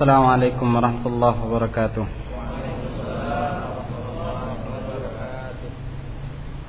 [0.00, 2.04] السلام عليكم ورحمة الله وبركاته.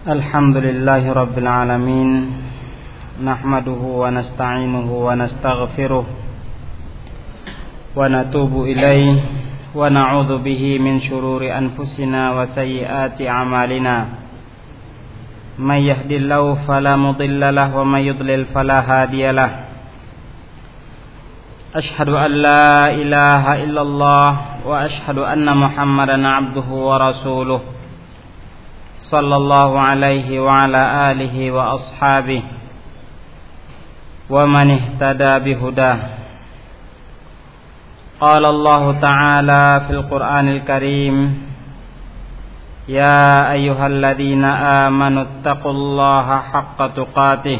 [0.03, 2.11] الحمد لله رب العالمين.
[3.23, 6.05] نحمده ونستعينه ونستغفره
[7.95, 9.15] ونتوب إليه
[9.79, 13.95] ونعوذ به من شرور أنفسنا وسيئات أعمالنا.
[15.55, 19.70] من يهد الله فلا مضل له ومن يضلل فلا هادي له.
[21.75, 24.29] أشهد أن لا إله إلا الله
[24.67, 27.61] وأشهد أن محمدا عبده ورسوله
[28.97, 32.43] صلى الله عليه وعلى آله وأصحابه
[34.29, 35.99] ومن اهتدى بهداه.
[38.19, 41.15] قال الله تعالى في القرآن الكريم
[42.87, 44.45] يا أيها الذين
[44.85, 47.59] آمنوا اتقوا الله حق تقاته.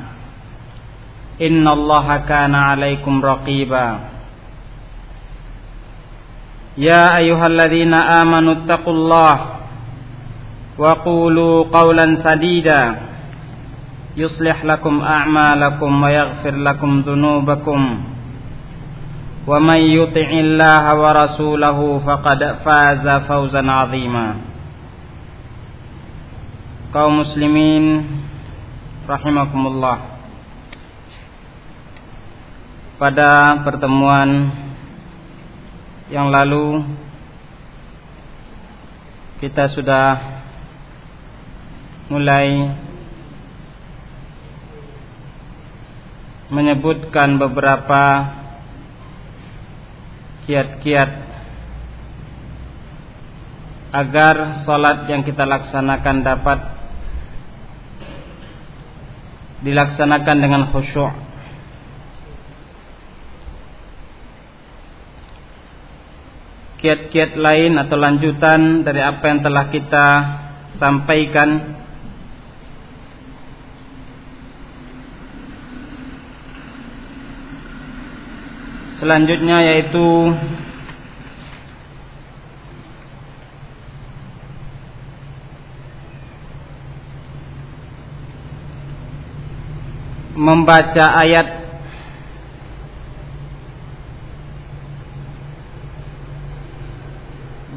[1.41, 3.87] إن الله كان عليكم رقيبا.
[6.77, 9.35] يا أيها الذين آمنوا اتقوا الله
[10.77, 12.95] وقولوا قولا سديدا.
[14.17, 17.81] يصلح لكم أعمالكم ويغفر لكم ذنوبكم.
[19.47, 24.27] ومن يطع الله ورسوله فقد فاز فوزا عظيما.
[26.91, 28.03] kaum muslimin
[29.07, 30.10] rahimakumullah
[33.01, 34.53] pada pertemuan
[36.13, 36.85] yang lalu
[39.41, 40.21] kita sudah
[42.13, 42.77] mulai
[46.53, 48.37] menyebutkan beberapa
[50.45, 51.11] kiat-kiat
[53.97, 56.59] agar salat yang kita laksanakan dapat
[59.65, 61.30] dilaksanakan dengan khusyuk.
[66.81, 70.07] Kiat-kiat lain atau lanjutan dari apa yang telah kita
[70.81, 71.77] sampaikan.
[78.97, 80.33] Selanjutnya yaitu
[90.41, 91.60] membaca ayat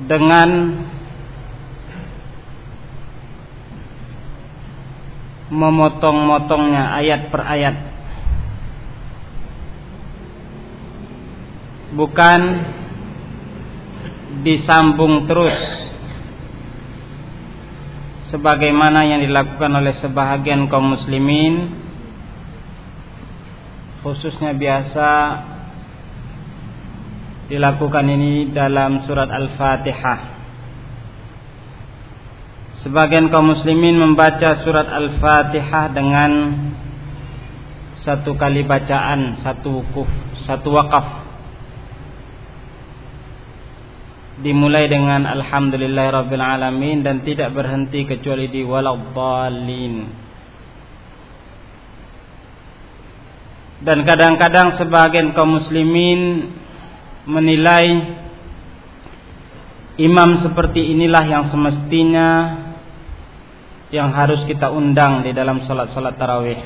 [0.04, 0.48] dengan
[5.54, 7.76] memotong-motongnya ayat per ayat.
[11.94, 12.40] Bukan
[14.42, 15.54] disambung terus
[18.34, 21.70] sebagaimana yang dilakukan oleh sebahagian kaum muslimin
[24.02, 25.10] khususnya biasa
[27.50, 30.34] dilakukan ini dalam surat Al-Fatihah
[32.84, 36.30] Sebagian kaum muslimin membaca surat Al-Fatihah dengan
[38.04, 40.04] satu kali bacaan, satu wukuf,
[40.44, 41.24] satu wakaf
[44.44, 49.94] dimulai dengan alhamdulillahirabbil alamin dan tidak berhenti kecuali di waladhdallin.
[53.80, 56.52] Dan kadang-kadang sebagian kaum muslimin
[57.24, 57.86] menilai
[59.96, 62.30] imam seperti inilah yang semestinya
[63.94, 66.58] yang harus kita undang di dalam salat-salat tarawih.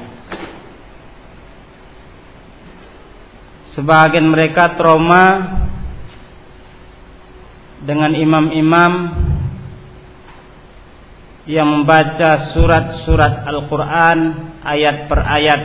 [3.76, 5.24] Sebagian mereka trauma
[7.84, 8.92] dengan imam-imam
[11.46, 14.18] yang membaca surat-surat Al-Quran
[14.64, 15.62] ayat per ayat.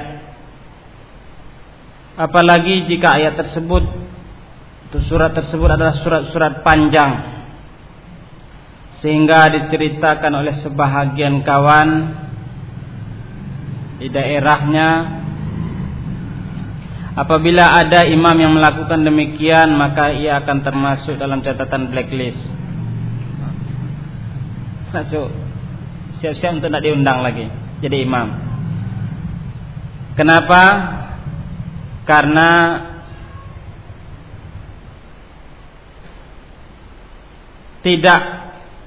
[2.14, 4.03] Apalagi jika ayat tersebut,
[4.94, 7.42] itu surat tersebut adalah surat-surat panjang.
[9.02, 11.90] Sehingga diceritakan oleh sebahagian kawan
[13.98, 14.90] di daerahnya
[17.14, 22.42] Apabila ada imam yang melakukan demikian maka ia akan termasuk dalam catatan blacklist.
[24.90, 25.30] Masuk.
[26.22, 27.46] Siap-siap untuk tidak diundang lagi
[27.86, 28.34] jadi imam.
[30.18, 30.62] Kenapa?
[32.10, 32.50] Karena
[37.84, 38.22] tidak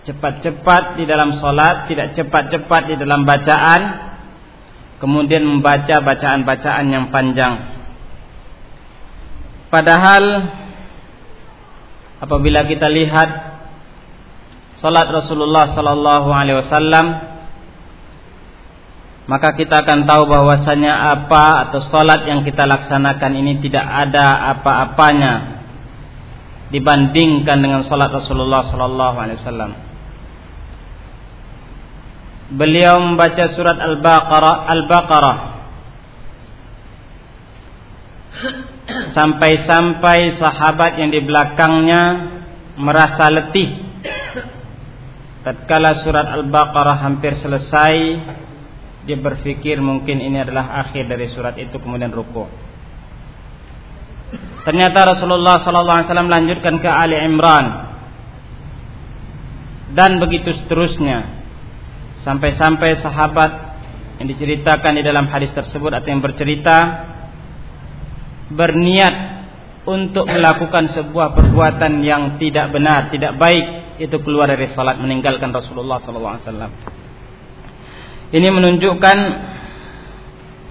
[0.08, 3.80] cepat-cepat di dalam solat, tidak cepat-cepat di dalam bacaan,
[4.98, 7.76] kemudian membaca bacaan-bacaan yang panjang.
[9.68, 10.24] Padahal
[12.22, 13.28] apabila kita lihat
[14.80, 17.06] salat Rasulullah sallallahu alaihi wasallam
[19.26, 25.55] maka kita akan tahu bahwasanya apa atau salat yang kita laksanakan ini tidak ada apa-apanya
[26.70, 29.72] dibandingkan dengan salat Rasulullah sallallahu alaihi wasallam.
[32.46, 35.38] Beliau membaca surat Al-Baqarah Al-Baqarah
[39.14, 42.02] sampai-sampai sahabat yang di belakangnya
[42.78, 43.82] merasa letih.
[45.42, 47.94] Tatkala surat Al-Baqarah hampir selesai,
[49.06, 52.65] dia berpikir mungkin ini adalah akhir dari surat itu kemudian ruku.
[54.66, 57.86] Ternyata Rasulullah SAW lanjutkan ke Ali Imran
[59.94, 61.38] dan begitu seterusnya
[62.26, 63.50] sampai-sampai sahabat
[64.18, 66.78] yang diceritakan di dalam hadis tersebut atau yang bercerita
[68.50, 69.14] berniat
[69.86, 76.02] untuk melakukan sebuah perbuatan yang tidak benar, tidak baik, itu keluar dari salat meninggalkan Rasulullah
[76.02, 76.74] SAW.
[78.34, 79.18] Ini menunjukkan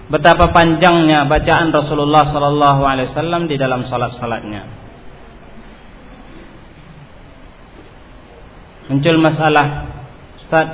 [0.09, 4.63] betapa panjangnya bacaan Rasulullah SAW di dalam salat-salatnya.
[8.85, 9.67] Muncul masalah,
[10.37, 10.67] Ustaz.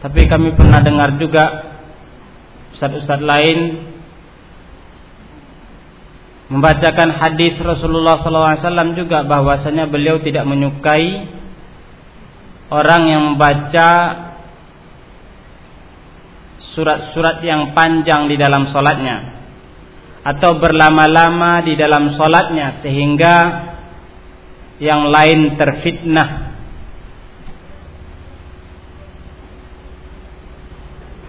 [0.00, 1.44] Tapi kami pernah dengar juga
[2.76, 3.58] Ustaz-Ustaz lain
[6.46, 11.26] membacakan hadis Rasulullah SAW juga bahwasanya beliau tidak menyukai
[12.70, 13.90] orang yang membaca
[16.76, 19.32] surat-surat yang panjang di dalam solatnya
[20.20, 23.36] atau berlama-lama di dalam solatnya sehingga
[24.76, 26.30] yang lain terfitnah.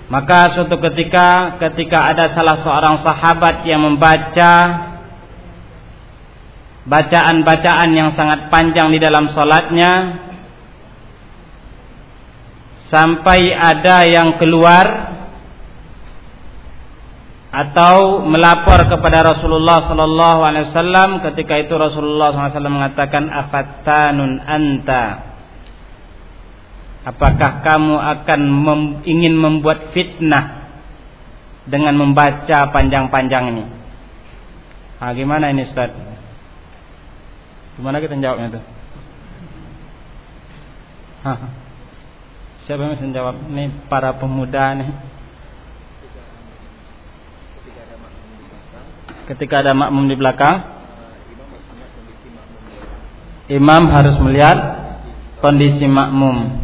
[0.08, 4.54] Maka suatu ketika ketika ada salah seorang sahabat yang membaca
[6.88, 10.24] bacaan-bacaan yang sangat panjang di dalam solatnya
[12.88, 15.17] sampai ada yang keluar
[17.48, 25.06] atau melapor kepada Rasulullah sallallahu alaihi wasallam ketika itu Rasulullah SAW mengatakan afattanun anta
[27.08, 30.76] apakah kamu akan mem ingin membuat fitnah
[31.64, 33.64] dengan membaca panjang-panjang ini
[35.00, 36.18] ah gimana ini Ustaz
[37.78, 38.62] Gimana kita jawabnya itu?
[41.22, 41.40] Hah.
[42.66, 43.38] Siapa yang jawab?
[43.54, 44.90] Ini para pemuda nih.
[49.28, 50.64] Ketika ada makmum di belakang,
[53.52, 54.56] imam harus melihat
[55.44, 56.64] kondisi makmum.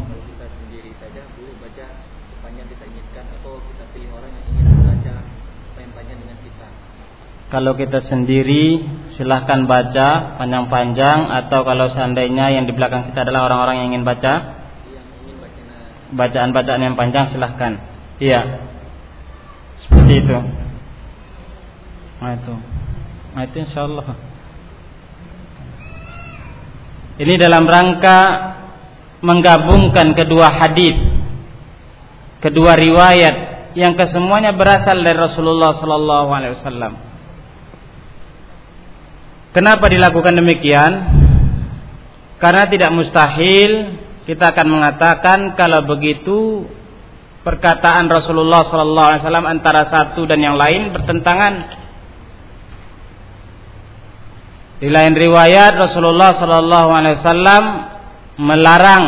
[7.51, 8.81] Kalau kita sendiri
[9.13, 14.33] silahkan baca panjang-panjang atau kalau seandainya yang di belakang kita adalah orang-orang yang ingin baca
[16.15, 17.77] bacaan-bacaan yang panjang silahkan.
[18.17, 18.41] Iya.
[19.85, 20.62] Seperti itu
[22.23, 22.55] nah itu
[23.35, 24.07] nah itu insyaallah
[27.19, 28.19] ini dalam rangka
[29.19, 30.95] menggabungkan kedua hadis
[32.39, 33.35] kedua riwayat
[33.75, 36.93] yang kesemuanya berasal dari Rasulullah sallallahu alaihi wasallam
[39.53, 40.91] Kenapa dilakukan demikian?
[42.41, 46.65] Karena tidak mustahil kita akan mengatakan kalau begitu
[47.45, 51.82] perkataan Rasulullah sallallahu alaihi wasallam antara satu dan yang lain bertentangan.
[54.83, 57.63] Di lain riwayat Rasulullah sallallahu alaihi wasallam
[58.35, 59.05] melarang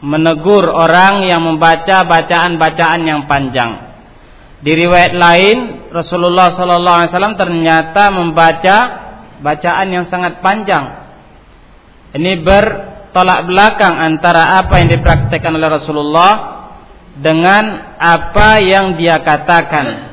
[0.00, 3.92] menegur orang yang membaca bacaan-bacaan yang panjang.
[4.64, 5.58] Di riwayat lain
[5.92, 8.76] Rasulullah sallallahu alaihi wasallam ternyata membaca
[9.44, 11.04] bacaan yang sangat panjang.
[12.16, 16.32] Ini bertolak belakang antara apa yang dipraktekkan oleh Rasulullah
[17.20, 20.08] dengan apa yang dia katakan.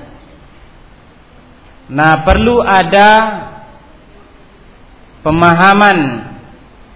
[1.88, 3.10] Nah, perlu ada
[5.26, 5.98] pemahaman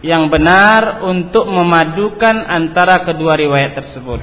[0.03, 4.19] yang benar untuk memadukan antara kedua riwayat tersebut.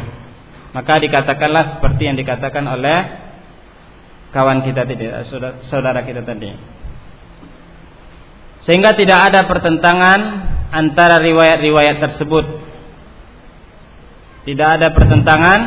[0.70, 2.98] Maka dikatakanlah seperti yang dikatakan oleh
[4.30, 5.08] kawan kita tadi,
[5.66, 6.52] saudara kita tadi.
[8.68, 10.20] Sehingga tidak ada pertentangan
[10.70, 12.44] antara riwayat-riwayat tersebut.
[14.46, 15.60] Tidak ada pertentangan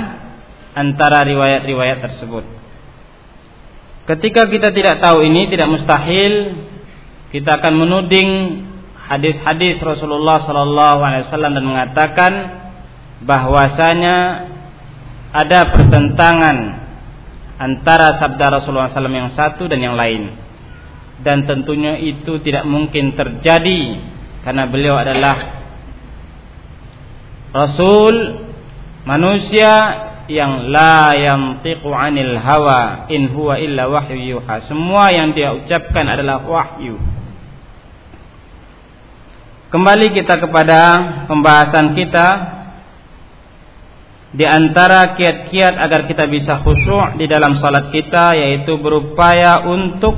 [0.77, 2.45] antara riwayat-riwayat tersebut.
[4.03, 6.33] Ketika kita tidak tahu ini, tidak mustahil
[7.33, 8.29] kita akan menuding
[9.09, 12.33] hadis-hadis Rasulullah sallallahu alaihi wasallam dan mengatakan
[13.25, 14.17] bahwasanya
[15.33, 16.57] ada pertentangan
[17.57, 20.37] antara sabda Rasulullah SAW yang satu dan yang lain
[21.25, 23.81] dan tentunya itu tidak mungkin terjadi
[24.45, 25.63] karena beliau adalah
[27.53, 28.13] Rasul
[29.05, 29.73] manusia
[30.27, 34.65] yang la yantiqu anil hawa in huwa illa wahyu yuha.
[34.65, 36.97] Semua yang dia ucapkan adalah wahyu.
[39.73, 40.81] Kembali kita kepada
[41.25, 42.27] pembahasan kita
[44.37, 50.13] di antara kiat-kiat agar kita bisa khusyuk di dalam salat kita yaitu berupaya untuk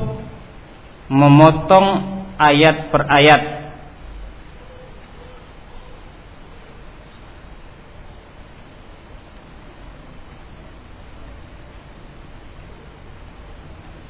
[1.08, 1.88] memotong
[2.36, 3.42] ayat per ayat.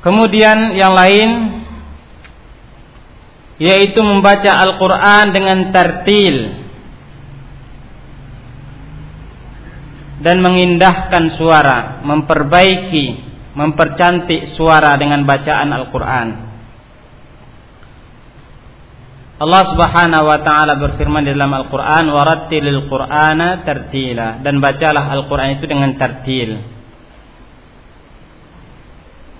[0.01, 1.29] Kemudian yang lain
[3.55, 6.37] yaitu membaca Al-Qur'an dengan tartil
[10.19, 13.05] dan mengindahkan suara, memperbaiki,
[13.55, 16.29] mempercantik suara dengan bacaan Al-Qur'an.
[19.35, 25.67] Allah Subhanahu wa taala berfirman di dalam Al-Qur'an, "Warattilil Qur'ana tartila." Dan bacalah Al-Qur'an itu
[25.67, 26.74] dengan tartil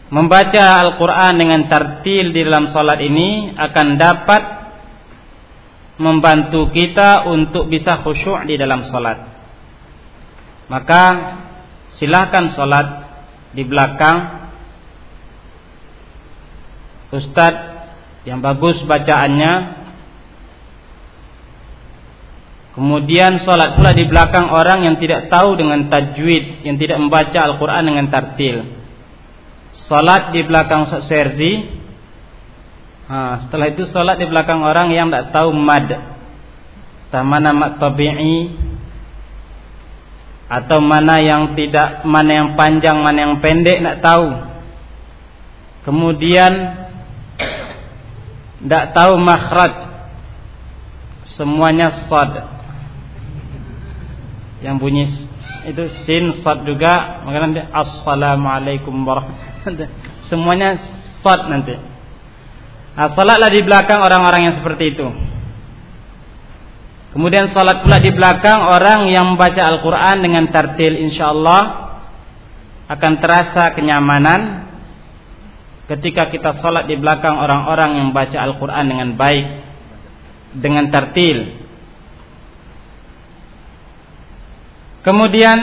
[0.10, 4.44] membaca Al-Quran dengan tartil di dalam salat ini akan dapat
[5.98, 9.26] membantu kita untuk bisa khusyuk di dalam salat.
[10.70, 11.04] Maka
[11.98, 12.88] silahkan salat
[13.56, 14.44] di belakang
[17.16, 17.74] Ustadz
[18.28, 19.86] yang bagus bacaannya
[22.76, 27.88] Kemudian salat pula di belakang orang yang tidak tahu dengan tajwid, yang tidak membaca Al-Quran
[27.88, 28.75] dengan tartil
[29.86, 31.54] Salat di belakang serzi.
[33.06, 36.18] Nah, setelah itu salat di belakang orang yang tidak tahu mad.
[37.16, 38.52] Mana mad tabi'i
[40.46, 44.28] atau mana yang tidak mana yang panjang mana yang pendek tidak tahu.
[45.86, 46.54] Kemudian
[48.66, 49.74] tidak tahu makhraj.
[51.40, 52.32] Semuanya sad.
[54.66, 55.06] Yang bunyi
[55.70, 57.22] itu sin sad juga.
[57.22, 59.55] Maka nanti assalamualaikum warahmatullahi
[60.30, 60.78] Semuanya
[61.18, 61.74] spot nanti.
[62.96, 65.08] Nah, salatlah di belakang orang-orang yang seperti itu.
[67.16, 71.64] Kemudian salat pula di belakang orang yang membaca Al-Quran dengan tartil insyaallah
[72.92, 74.68] akan terasa kenyamanan
[75.88, 79.48] ketika kita salat di belakang orang-orang yang membaca Al-Quran dengan baik
[80.60, 81.56] dengan tartil.
[85.08, 85.58] Kemudian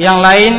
[0.00, 0.54] yang lain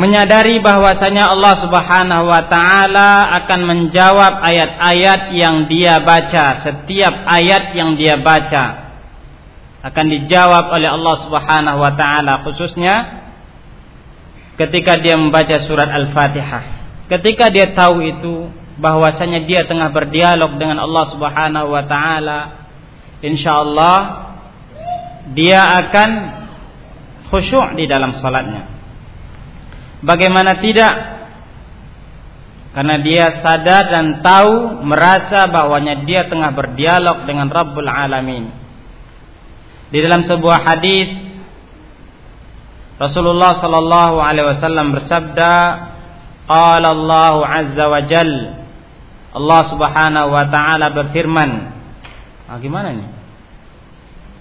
[0.00, 8.00] menyadari bahwasanya Allah Subhanahu wa taala akan menjawab ayat-ayat yang dia baca, setiap ayat yang
[8.00, 8.96] dia baca
[9.80, 12.96] akan dijawab oleh Allah Subhanahu wa taala khususnya
[14.56, 16.80] ketika dia membaca surat Al-Fatihah.
[17.08, 18.48] Ketika dia tahu itu
[18.80, 22.40] bahwasanya dia tengah berdialog dengan Allah Subhanahu wa taala,
[23.20, 23.98] insyaallah
[25.36, 26.10] dia akan
[27.28, 28.79] khusyuk di dalam salatnya.
[30.00, 30.94] Bagaimana tidak?
[32.70, 38.46] Karena dia sadar dan tahu merasa bahwanya dia tengah berdialog dengan Rabbul Alamin.
[39.90, 41.28] Di dalam sebuah hadis
[43.00, 45.52] Rasulullah sallallahu alaihi wasallam bersabda,
[46.46, 48.60] "Qala Allah azza wa jal"
[49.30, 51.50] Allah Subhanahu wa taala berfirman.
[52.50, 53.06] Nah, gimana ini?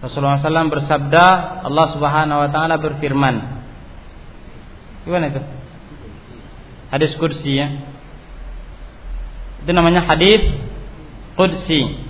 [0.02, 1.26] Rasulullah SAW bersabda,
[1.68, 3.36] Allah Subhanahu wa taala berfirman.
[5.06, 5.42] Gimana itu?
[6.90, 7.68] Hadis kursi ya.
[9.62, 10.42] Itu namanya hadis
[11.38, 12.10] kursi.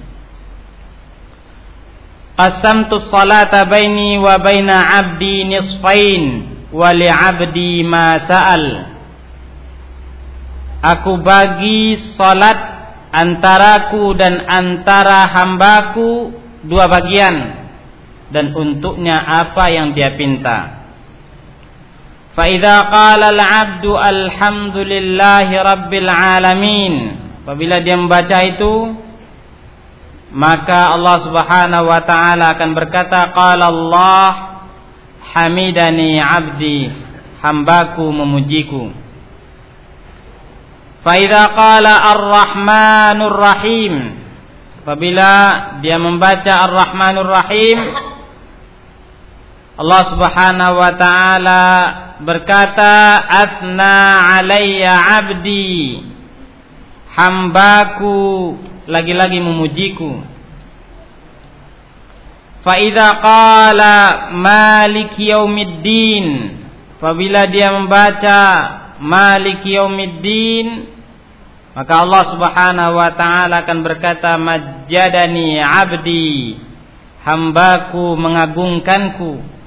[2.39, 6.24] Qasamtu salata baini wa baina 'abdi nisfain
[6.72, 8.65] wa li 'abdi ma sa'al.
[10.79, 12.79] Aku bagi salat
[13.12, 16.31] antaraku dan antara hambaku
[16.63, 17.67] dua bagian
[18.31, 20.78] dan untuknya apa yang dia pinta.
[22.38, 26.93] فإذا قال العبد الحمد alhamdulillahi رب alamin.
[27.43, 28.93] Apabila dia membaca itu
[30.29, 34.29] maka Allah Subhanahu wa taala akan berkata qala Allah
[35.33, 36.79] hamidani 'abdi
[37.41, 38.93] hambaku memujiku.
[41.01, 43.93] Faidha qala ar-rahmanur rahim.
[44.86, 45.31] Apabila
[45.81, 47.77] dia membaca ar-rahmanur rahim
[49.79, 51.63] Allah Subhanahu wa taala
[52.19, 54.91] berkata asna alayya
[55.24, 56.03] abdi.
[57.15, 58.59] Hambaku
[58.91, 60.19] lagi-lagi memujiku.
[62.59, 63.95] Fa idza qala
[64.36, 66.59] malik yaumiddin.
[67.00, 68.39] Apabila dia membaca
[69.00, 70.91] malik yaumiddin
[71.71, 76.59] maka Allah Subhanahu wa taala akan berkata majjadani abdi.
[77.24, 79.58] Hambaku mengagungkanku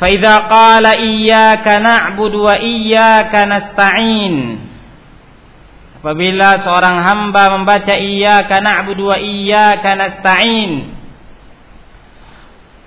[0.00, 4.66] فإذا قال إياك نعبد وإياك نستعين
[6.06, 10.94] Apabila seorang hamba membaca iyyaka na'budu wa iyyaka nasta'in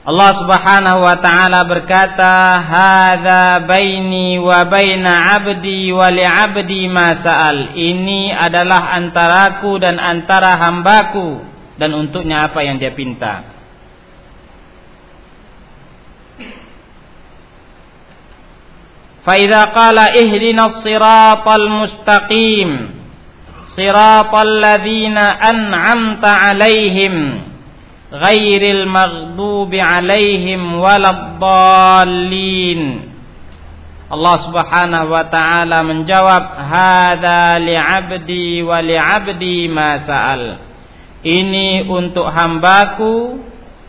[0.07, 7.75] Allah Subhanahu wa taala berkata hadza baini wa baina 'abdi wa li 'abdi ma sa'al
[7.75, 11.43] ini adalah antaraku dan antara hambaku
[11.75, 13.52] dan untuknya apa yang dia pinta
[19.25, 22.89] فإذا قال اهدنا الصراط المستقيم
[23.77, 25.17] صراط الذين
[25.53, 27.41] أنعمت عليهم
[28.13, 33.09] غير المغضوب عليهم ولا الضالين
[34.09, 40.43] Allah Subhanahu wa taala menjawab hadza li'abdi wa li'abdi ma sa'al
[41.21, 43.37] ini untuk hambaku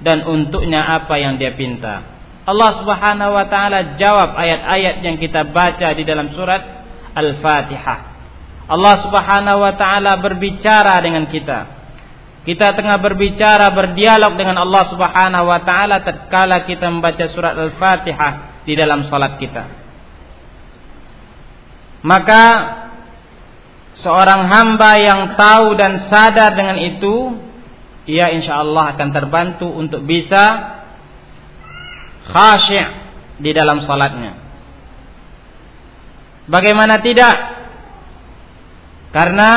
[0.04, 2.13] dan untuknya apa yang dia pinta
[2.45, 6.61] Allah Subhanahu wa taala jawab ayat-ayat yang kita baca di dalam surat
[7.17, 7.99] Al-Fatihah.
[8.69, 11.73] Allah Subhanahu wa taala berbicara dengan kita.
[12.45, 18.77] Kita tengah berbicara berdialog dengan Allah Subhanahu wa taala tatkala kita membaca surat Al-Fatihah di
[18.77, 19.65] dalam salat kita.
[22.05, 22.43] Maka
[23.97, 27.41] seorang hamba yang tahu dan sadar dengan itu,
[28.05, 30.74] ia insya Allah akan terbantu untuk bisa
[32.29, 32.89] khasyi'
[33.39, 34.33] di dalam salatnya.
[36.45, 37.35] Bagaimana tidak?
[39.09, 39.51] Karena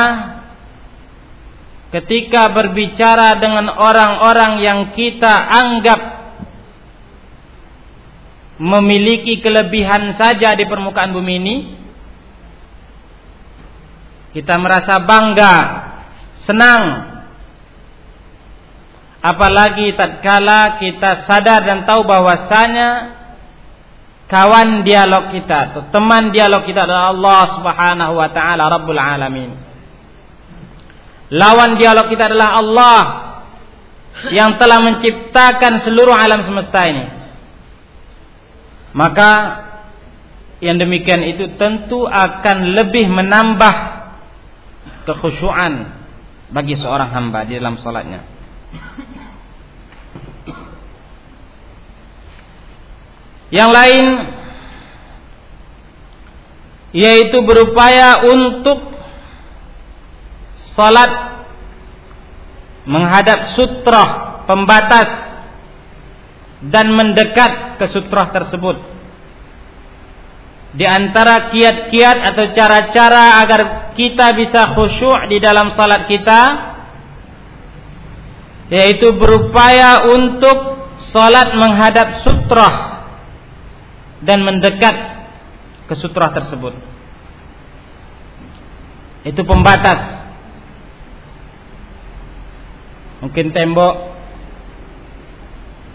[1.93, 5.99] ketika berbicara dengan orang-orang yang kita anggap
[8.59, 11.55] memiliki kelebihan saja di permukaan bumi ini,
[14.33, 15.55] kita merasa bangga,
[16.45, 16.83] senang
[19.19, 23.19] Apalagi tatkala kita sadar dan tahu bahwasanya
[24.31, 29.51] kawan dialog kita atau teman dialog kita adalah Allah Subhanahu wa taala Rabbul Alamin.
[31.35, 33.01] Lawan dialog kita adalah Allah
[34.31, 37.05] yang telah menciptakan seluruh alam semesta ini.
[38.95, 39.31] Maka
[40.63, 43.75] yang demikian itu tentu akan lebih menambah
[45.07, 45.91] kekhusyuan
[46.49, 48.25] bagi seorang hamba di dalam salatnya.
[53.49, 54.05] Yang lain
[56.89, 58.81] yaitu berupaya untuk
[60.73, 61.45] salat
[62.89, 64.03] menghadap sutra
[64.49, 65.09] pembatas
[66.65, 68.77] dan mendekat ke sutra tersebut.
[70.69, 73.61] Di antara kiat-kiat atau cara-cara agar
[73.97, 76.41] kita bisa khusyuk di dalam salat kita
[78.69, 80.77] yaitu berupaya untuk
[81.09, 82.98] salat menghadap sutra
[84.23, 84.95] dan mendekat
[85.87, 86.75] ke sutra tersebut.
[89.27, 90.19] Itu pembatas.
[93.19, 93.95] Mungkin tembok,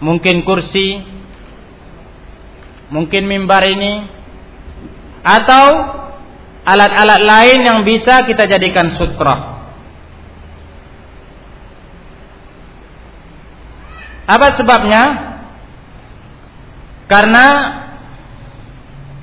[0.04, 1.00] mungkin kursi,
[2.92, 4.04] mungkin mimbar ini,
[5.24, 5.66] atau
[6.68, 9.56] alat-alat lain yang bisa kita jadikan sutra.
[14.24, 15.02] Apa sebabnya?
[17.08, 17.46] Karena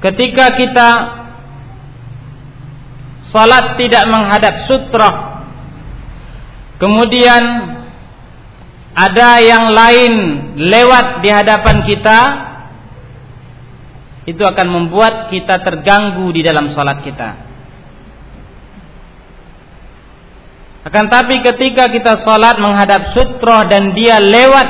[0.01, 0.89] Ketika kita
[3.29, 5.09] salat tidak menghadap sutra
[6.81, 7.43] kemudian
[8.91, 10.13] ada yang lain
[10.57, 12.19] lewat di hadapan kita
[14.27, 17.29] itu akan membuat kita terganggu di dalam salat kita.
[20.81, 24.67] Akan tapi ketika kita salat menghadap sutra dan dia lewat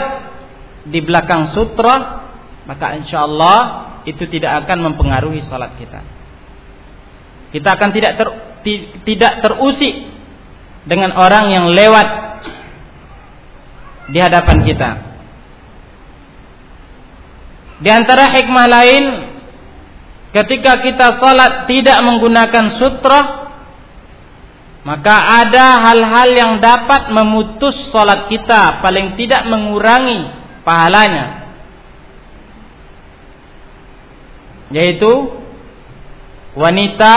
[0.92, 2.28] di belakang sutra
[2.68, 6.02] maka insyaallah itu tidak akan mempengaruhi salat kita.
[7.52, 8.28] Kita akan tidak ter,
[9.06, 9.96] tidak terusik
[10.88, 12.08] dengan orang yang lewat
[14.10, 14.90] di hadapan kita.
[17.82, 19.04] Di antara hikmah lain
[20.32, 23.20] ketika kita salat tidak menggunakan sutra
[24.82, 30.34] maka ada hal-hal yang dapat memutus salat kita paling tidak mengurangi
[30.66, 31.41] pahalanya
[34.72, 35.12] yaitu
[36.56, 37.16] wanita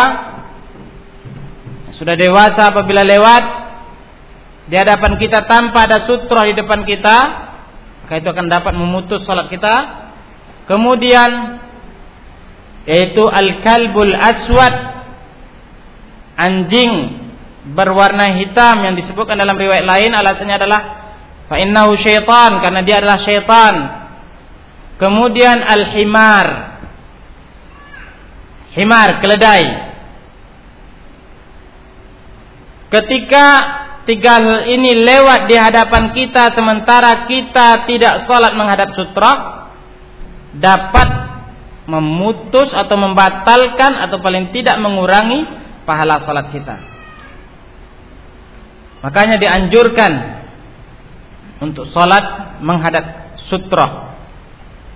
[1.95, 3.45] sudah dewasa apabila lewat
[4.67, 7.19] di hadapan kita tanpa ada sutra di depan kita,
[8.05, 9.75] maka itu akan dapat memutus salat kita.
[10.65, 11.61] Kemudian
[12.89, 14.75] yaitu al-kalbul aswad
[16.37, 17.23] anjing
[17.73, 20.81] berwarna hitam yang disebutkan dalam riwayat lain alasannya adalah
[21.49, 23.75] fa innahu syaitan karena dia adalah syaitan.
[24.97, 26.74] Kemudian al-himar.
[28.75, 29.95] Himar, keledai.
[32.91, 33.47] Ketika
[34.07, 39.33] tiga hal ini lewat di hadapan kita sementara kita tidak sholat menghadap sutra
[40.55, 41.09] dapat
[41.91, 45.43] memutus atau membatalkan atau paling tidak mengurangi
[45.83, 46.77] pahala sholat kita.
[49.05, 50.13] Makanya dianjurkan
[51.61, 54.17] untuk sholat menghadap sutra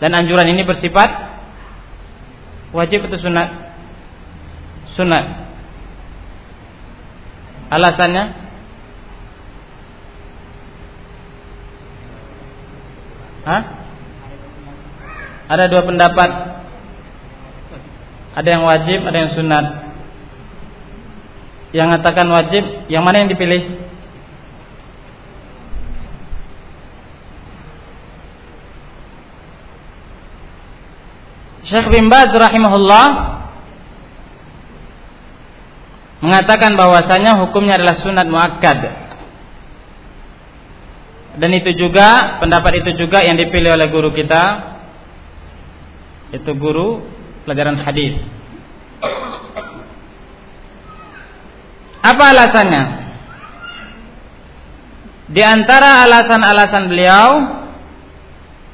[0.01, 1.11] dan anjuran ini bersifat
[2.73, 3.68] wajib atau sunat?
[4.99, 5.47] Sunat.
[7.71, 8.49] Alasannya
[13.49, 13.63] Hah?
[15.49, 16.31] Ada dua pendapat.
[18.37, 19.67] Ada yang wajib, ada yang sunat.
[21.73, 23.89] Yang mengatakan wajib, yang mana yang dipilih?
[31.69, 33.38] Syekh bin Baz rahimahullah
[36.19, 38.79] mengatakan bahwasanya hukumnya adalah sunat muakkad
[41.39, 44.75] dan itu juga pendapat itu juga yang dipilih oleh guru kita
[46.35, 47.07] itu guru
[47.47, 48.21] pelajaran hadis.
[52.05, 52.85] Apa alasannya?
[55.29, 57.29] Di antara alasan-alasan beliau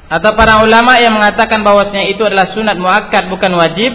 [0.05, 3.93] atau para ulama yang mengatakan bahwasanya itu adalah sunat muakkad bukan wajib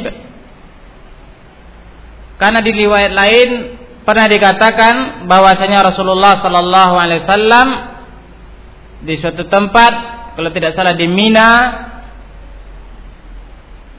[2.40, 3.50] karena di riwayat lain
[4.00, 7.68] pernah dikatakan bahwasanya Rasulullah sallallahu alaihi wasallam
[9.05, 9.92] di suatu tempat
[10.40, 11.50] kalau tidak salah di Mina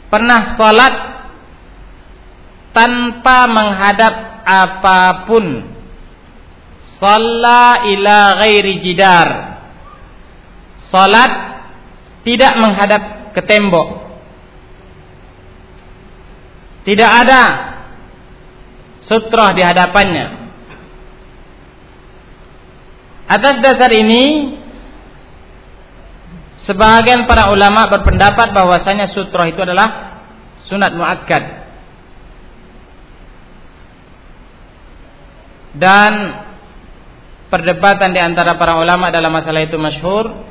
[0.09, 0.95] pernah salat
[2.73, 5.45] tanpa menghadap apa pun.
[7.01, 9.29] Salla ila ghairi jidar.
[10.91, 11.31] Salat
[12.21, 13.01] tidak menghadap
[13.33, 13.89] ke tembok.
[16.85, 17.70] Tidak ada
[19.11, 20.39] sutra di hadapannya
[23.31, 24.23] Atas dasar ini
[26.61, 30.21] Sebagian para ulama berpendapat bahwasanya sutroh itu adalah
[30.69, 31.43] sunat muakkad.
[35.73, 36.13] Dan
[37.49, 40.45] perdebatan di antara para ulama dalam masalah itu masyhur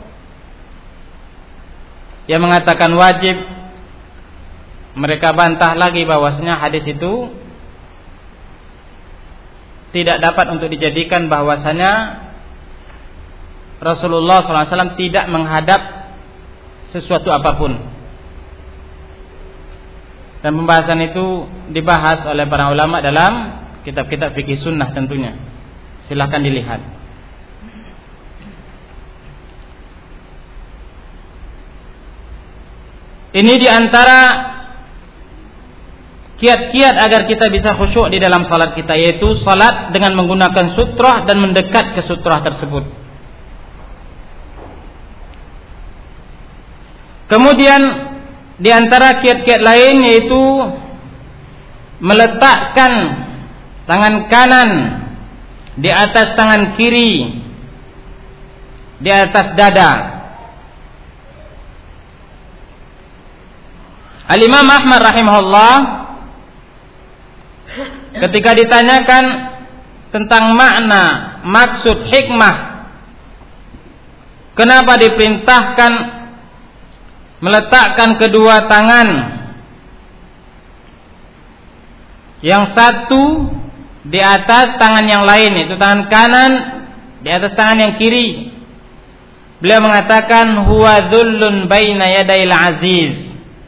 [2.27, 3.37] yang mengatakan wajib
[4.99, 7.31] mereka bantah lagi bahwasanya hadis itu
[9.91, 12.23] tidak dapat untuk dijadikan bahwasanya
[13.81, 15.81] Rasulullah SAW tidak menghadap
[16.93, 17.73] sesuatu apa pun.
[20.41, 25.37] Dan pembahasan itu dibahas oleh para ulama dalam kitab-kitab fikih sunnah tentunya.
[26.09, 26.81] Silahkan dilihat.
[33.31, 34.19] Ini di antara
[36.41, 41.37] kiat-kiat agar kita bisa khusyuk di dalam salat kita yaitu salat dengan menggunakan sutrah dan
[41.37, 42.89] mendekat ke sutrah tersebut.
[47.29, 47.83] Kemudian
[48.57, 50.43] di antara kiat-kiat lain yaitu
[52.01, 52.93] meletakkan
[53.85, 54.71] tangan kanan
[55.77, 57.45] di atas tangan kiri
[58.97, 59.93] di atas dada.
[64.25, 66.00] Al-Imam Ahmad rahimahullah
[68.21, 69.25] ketika ditanyakan
[70.11, 71.05] tentang makna,
[71.47, 72.71] maksud hikmah
[74.61, 75.93] kenapa diperintahkan
[77.41, 79.09] meletakkan kedua tangan?
[82.41, 83.25] Yang satu
[84.09, 86.53] di atas tangan yang lain itu tangan kanan
[87.21, 88.49] di atas tangan yang kiri.
[89.61, 93.13] Beliau mengatakan huwa dhullun baina yadayil aziz.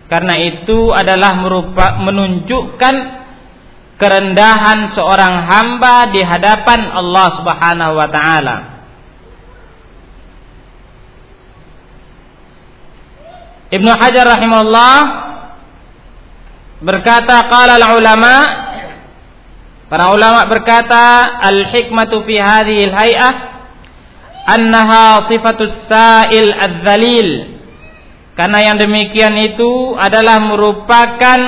[0.09, 3.22] Karena itu adalah merupa, menunjukkan
[4.03, 8.57] kerendahan seorang hamba di hadapan Allah Subhanahu wa taala.
[13.71, 14.97] Ibnu Hajar rahimahullah
[16.83, 18.35] berkata qala al ulama
[19.87, 23.33] para ulama berkata al hikmatu fi hadhihi al hay'ah
[24.51, 27.31] annaha sifatus sa'il adzalil
[28.35, 31.39] karena yang demikian itu adalah merupakan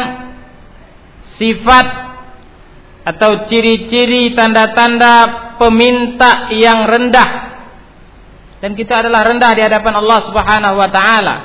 [1.35, 2.04] sifat
[3.05, 5.15] atau ciri-ciri tanda-tanda
[5.61, 7.55] peminta yang rendah
[8.65, 11.37] dan kita adalah rendah di hadapan Allah Subhanahu wa taala.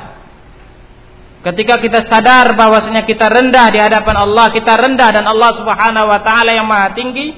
[1.43, 6.23] Ketika kita sadar bahwasanya kita rendah di hadapan Allah, kita rendah dan Allah Subhanahu wa
[6.23, 7.35] taala yang maha tinggi,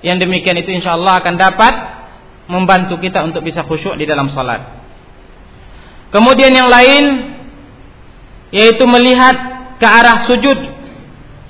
[0.00, 1.74] yang demikian itu insyaallah akan dapat
[2.48, 4.64] membantu kita untuk bisa khusyuk di dalam salat.
[6.08, 7.04] Kemudian yang lain
[8.56, 9.36] yaitu melihat
[9.76, 10.58] ke arah sujud,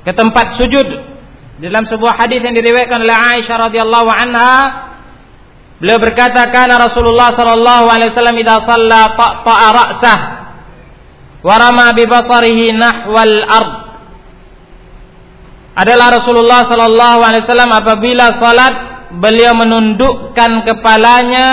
[0.03, 0.89] ke tempat sujud
[1.63, 4.55] dalam sebuah hadis yang diriwayatkan oleh Aisyah radhiyallahu anha,
[5.79, 10.19] beliau berkata, "Kana Rasulullah sallallahu alaihi wasallam idza shalla ta'a ra'sah
[11.47, 13.73] wa rama bi basarihi nahwal ard."
[15.79, 18.75] Adalah Rasulullah sallallahu alaihi wasallam apabila salat
[19.23, 21.49] beliau menundukkan kepalanya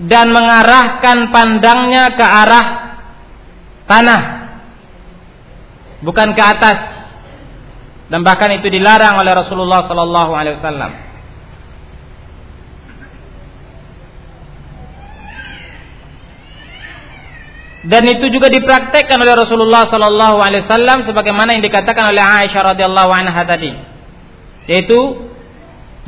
[0.00, 2.66] dan mengarahkan pandangnya ke arah
[3.86, 4.22] tanah
[6.00, 7.03] bukan ke atas
[8.12, 10.92] dan bahkan itu dilarang oleh Rasulullah sallallahu alaihi wasallam.
[17.84, 23.12] Dan itu juga dipraktekkan oleh Rasulullah sallallahu alaihi wasallam sebagaimana yang dikatakan oleh Aisyah radhiyallahu
[23.12, 23.76] anha tadi.
[24.64, 24.96] Yaitu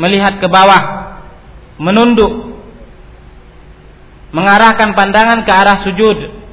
[0.00, 1.16] melihat ke bawah,
[1.76, 2.56] menunduk,
[4.32, 6.45] mengarahkan pandangan ke arah sujud.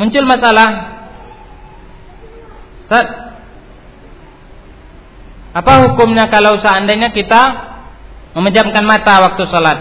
[0.00, 0.68] Muncul masalah.
[2.80, 3.06] Ustaz.
[5.52, 7.42] Apa hukumnya kalau seandainya kita
[8.32, 9.78] memejamkan mata waktu sholat?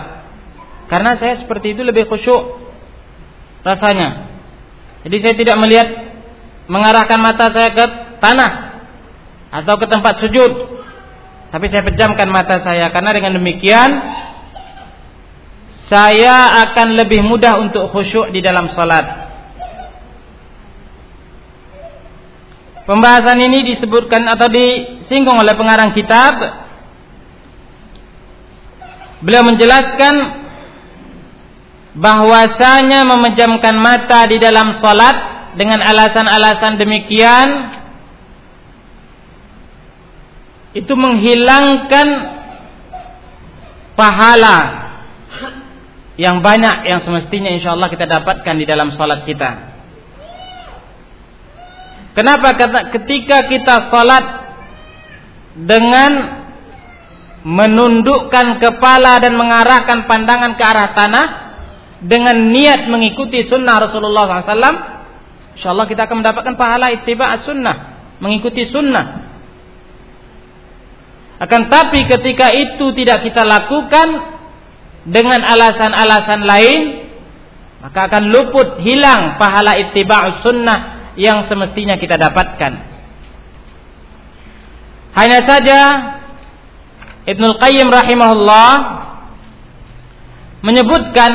[0.92, 2.60] Karena saya seperti itu lebih khusyuk
[3.64, 4.28] rasanya.
[5.08, 5.88] Jadi saya tidak melihat
[6.68, 7.86] mengarahkan mata saya ke
[8.20, 8.52] tanah
[9.64, 10.52] atau ke tempat sujud.
[11.50, 12.90] Tapi saya pejamkan mata saya.
[12.90, 13.90] Karena dengan demikian
[15.90, 19.29] saya akan lebih mudah untuk khusyuk di dalam sholat
[22.90, 26.34] Pembahasan ini disebutkan atau disinggung oleh pengarang kitab.
[29.22, 30.42] Beliau menjelaskan
[31.94, 35.14] bahwasanya memejamkan mata di dalam salat
[35.54, 37.50] dengan alasan-alasan demikian
[40.74, 42.08] itu menghilangkan
[43.94, 44.58] pahala
[46.18, 49.69] yang banyak yang semestinya insyaallah kita dapatkan di dalam salat kita.
[52.20, 52.52] Kenapa?
[52.60, 54.26] Karena ketika kita salat
[55.56, 56.12] dengan
[57.48, 61.28] menundukkan kepala dan mengarahkan pandangan ke arah tanah
[62.04, 64.76] dengan niat mengikuti sunnah Rasulullah SAW,
[65.56, 67.76] insya Allah kita akan mendapatkan pahala ittiba sunnah,
[68.20, 69.32] mengikuti sunnah.
[71.40, 74.08] Akan tapi ketika itu tidak kita lakukan
[75.08, 76.80] dengan alasan-alasan lain,
[77.80, 82.74] maka akan luput hilang pahala ittiba sunnah yang semestinya kita dapatkan.
[85.20, 85.80] Hanya saja
[87.28, 88.72] Ibnul Qayyim rahimahullah
[90.64, 91.32] menyebutkan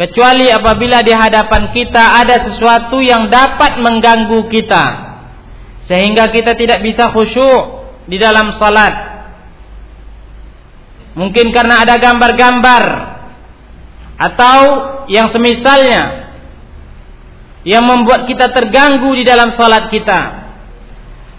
[0.00, 4.84] kecuali apabila di hadapan kita ada sesuatu yang dapat mengganggu kita
[5.84, 9.20] sehingga kita tidak bisa khusyuk di dalam salat.
[11.12, 12.84] Mungkin karena ada gambar-gambar
[14.16, 14.60] atau
[15.10, 16.27] yang semisalnya
[17.66, 20.20] yang membuat kita terganggu di dalam salat kita.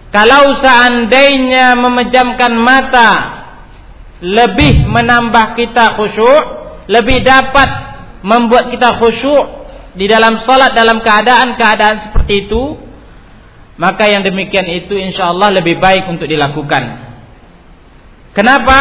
[0.09, 3.11] Kalau seandainya memejamkan mata
[4.19, 6.43] lebih menambah kita khusyuk,
[6.89, 7.69] lebih dapat
[8.25, 9.45] membuat kita khusyuk
[9.95, 12.63] di dalam salat dalam keadaan-keadaan seperti itu,
[13.79, 16.83] maka yang demikian itu insya Allah lebih baik untuk dilakukan.
[18.33, 18.79] Kenapa?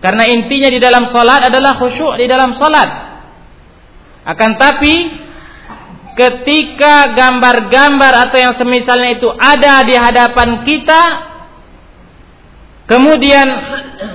[0.00, 2.90] Karena intinya di dalam salat adalah khusyuk di dalam salat.
[4.24, 5.19] Akan tapi
[6.16, 11.02] ketika gambar-gambar atau yang semisalnya itu ada di hadapan kita
[12.90, 13.46] kemudian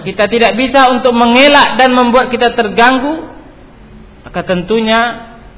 [0.04, 3.32] kita tidak bisa untuk mengelak dan membuat kita terganggu
[4.28, 5.02] maka tentunya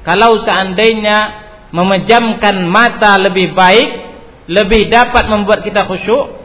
[0.06, 3.88] kalau seandainya memejamkan mata lebih baik
[4.48, 6.38] lebih dapat membuat kita khusyuk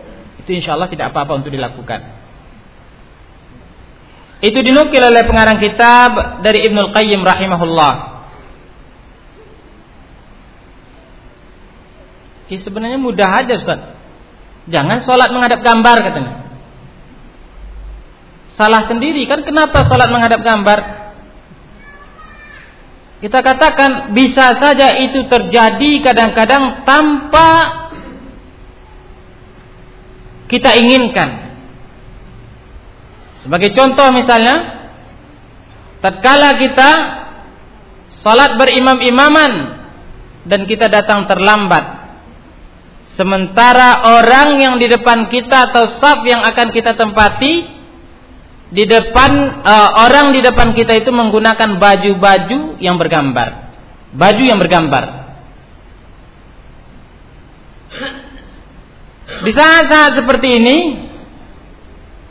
[0.43, 2.03] itu insya Allah tidak apa-apa untuk dilakukan.
[4.43, 8.12] Itu dinukil oleh pengarang kitab dari Ibnul Qayyim rahimahullah
[12.53, 13.97] Ya sebenarnya mudah aja Ustaz.
[14.69, 16.33] Jangan sholat menghadap gambar katanya.
[18.53, 20.79] Salah sendiri kan kenapa sholat menghadap gambar?
[23.25, 27.49] Kita katakan bisa saja itu terjadi kadang-kadang tanpa
[30.45, 31.57] kita inginkan.
[33.41, 34.85] Sebagai contoh misalnya,
[36.03, 36.89] tatkala kita
[38.21, 39.81] salat berimam-imaman
[40.45, 42.02] dan kita datang terlambat.
[43.13, 47.53] Sementara orang yang di depan kita atau saf yang akan kita tempati
[48.73, 53.69] di depan uh, orang di depan kita itu menggunakan baju-baju yang bergambar.
[54.17, 55.29] Baju yang bergambar.
[59.45, 60.77] Di saat-saat seperti ini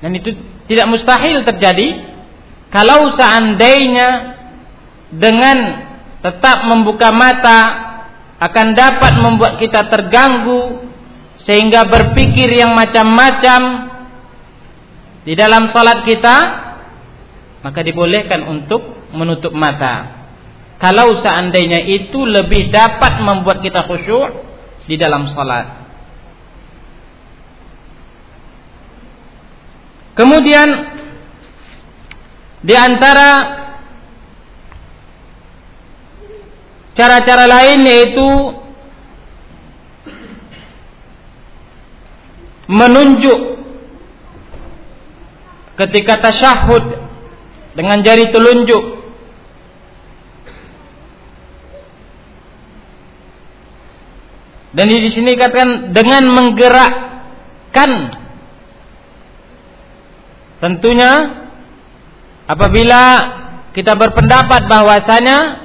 [0.03, 0.35] dan itu
[0.66, 2.11] tidak mustahil terjadi
[2.75, 4.35] kalau seandainya
[5.14, 5.57] dengan
[6.27, 7.82] tetap membuka mata
[8.43, 10.83] akan dapat membuat kita terganggu
[11.47, 13.61] sehingga berpikir yang macam-macam
[15.23, 16.37] di dalam salat kita
[17.63, 18.83] maka dibolehkan untuk
[19.15, 20.27] menutup mata.
[20.83, 24.43] Kalau seandainya itu lebih dapat membuat kita khusyuk
[24.91, 25.87] di dalam salat.
[30.19, 30.69] Kemudian
[32.67, 33.62] di antara
[36.93, 38.29] cara-cara lain yaitu
[42.69, 43.41] menunjuk
[45.77, 46.85] ketika tasyahud
[47.73, 49.03] dengan jari telunjuk.
[54.73, 57.91] Dan di sini katakan dengan menggerakkan.
[60.65, 61.13] Tentunya
[62.49, 63.03] apabila
[63.77, 65.62] kita berpendapat bahwasanya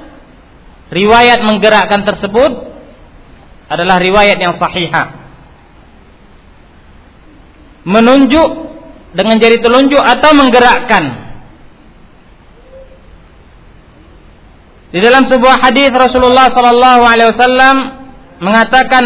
[0.88, 2.52] riwayat menggerakkan tersebut
[3.68, 5.28] adalah riwayat yang sahihah.
[7.88, 8.48] Menunjuk
[9.12, 11.04] dengan jari telunjuk atau menggerakkan.
[14.88, 17.76] Di dalam sebuah hadis Rasulullah sallallahu alaihi wasallam
[18.40, 19.04] mengatakan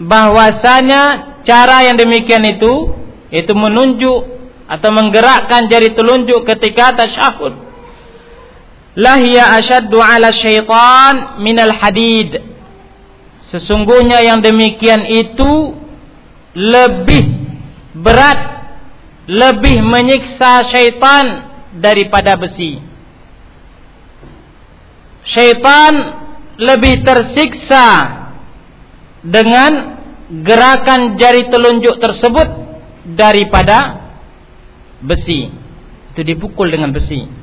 [0.00, 2.96] bahwasanya cara yang demikian itu
[3.28, 4.24] itu menunjuk
[4.68, 7.67] atau menggerakkan jari telunjuk ketika tasyahud
[8.98, 12.42] lahia asyaddu ala syaitan minal hadid.
[13.54, 15.78] Sesungguhnya yang demikian itu
[16.52, 17.24] lebih
[17.94, 18.40] berat,
[19.30, 22.82] lebih menyiksa syaitan daripada besi.
[25.30, 25.92] Syaitan
[26.58, 27.86] lebih tersiksa
[29.22, 29.96] dengan
[30.42, 32.48] gerakan jari telunjuk tersebut
[33.14, 34.10] daripada
[35.00, 35.48] besi.
[36.12, 37.37] Itu dipukul dengan besi.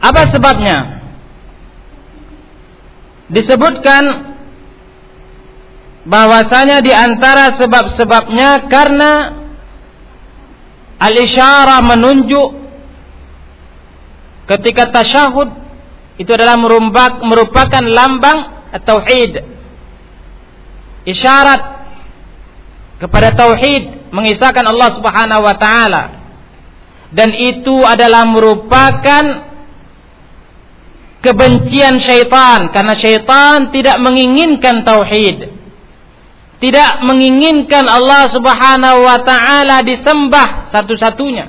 [0.00, 1.02] Apa sebabnya?
[3.30, 4.34] Disebutkan
[6.04, 9.12] bahwasanya di antara sebab-sebabnya karena
[11.00, 12.48] al-isyarah menunjuk
[14.44, 15.48] ketika tasyahud
[16.20, 16.54] itu adalah
[17.24, 19.42] merupakan lambang tauhid.
[21.04, 21.60] Isyarat
[23.02, 26.02] kepada tauhid mengisahkan Allah Subhanahu wa taala.
[27.14, 29.53] Dan itu adalah merupakan
[31.24, 32.68] kebencian syaitan.
[32.68, 35.48] Karena syaitan tidak menginginkan tauhid.
[36.60, 41.48] Tidak menginginkan Allah Subhanahu wa taala disembah satu-satunya.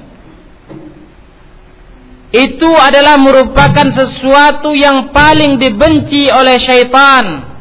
[2.36, 7.56] Itu adalah merupakan sesuatu yang paling dibenci oleh syaitan.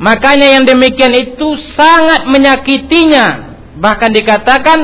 [0.00, 3.52] Makanya yang demikian itu sangat menyakitinya.
[3.76, 4.78] Bahkan dikatakan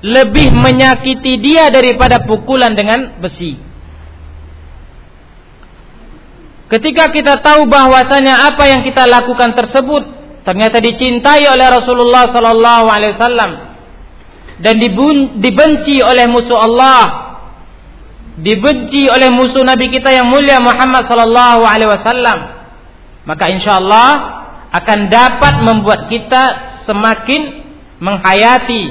[0.00, 3.65] lebih menyakiti dia daripada pukulan dengan besi
[6.66, 10.02] Ketika kita tahu bahwasanya apa yang kita lakukan tersebut
[10.42, 13.50] ternyata dicintai oleh Rasulullah sallallahu alaihi wasallam
[14.58, 14.74] dan
[15.38, 17.02] dibenci oleh musuh Allah,
[18.42, 22.38] dibenci oleh musuh Nabi kita yang mulia Muhammad sallallahu alaihi wasallam,
[23.30, 24.10] maka insyaallah
[24.74, 26.42] akan dapat membuat kita
[26.82, 27.62] semakin
[28.02, 28.90] menghayati,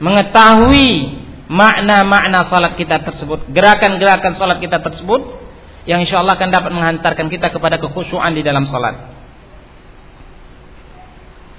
[0.00, 1.20] mengetahui
[1.52, 5.43] makna-makna salat kita tersebut, gerakan-gerakan salat kita tersebut
[5.84, 8.96] yang insya Allah akan dapat menghantarkan kita kepada kekhusyuan di dalam salat.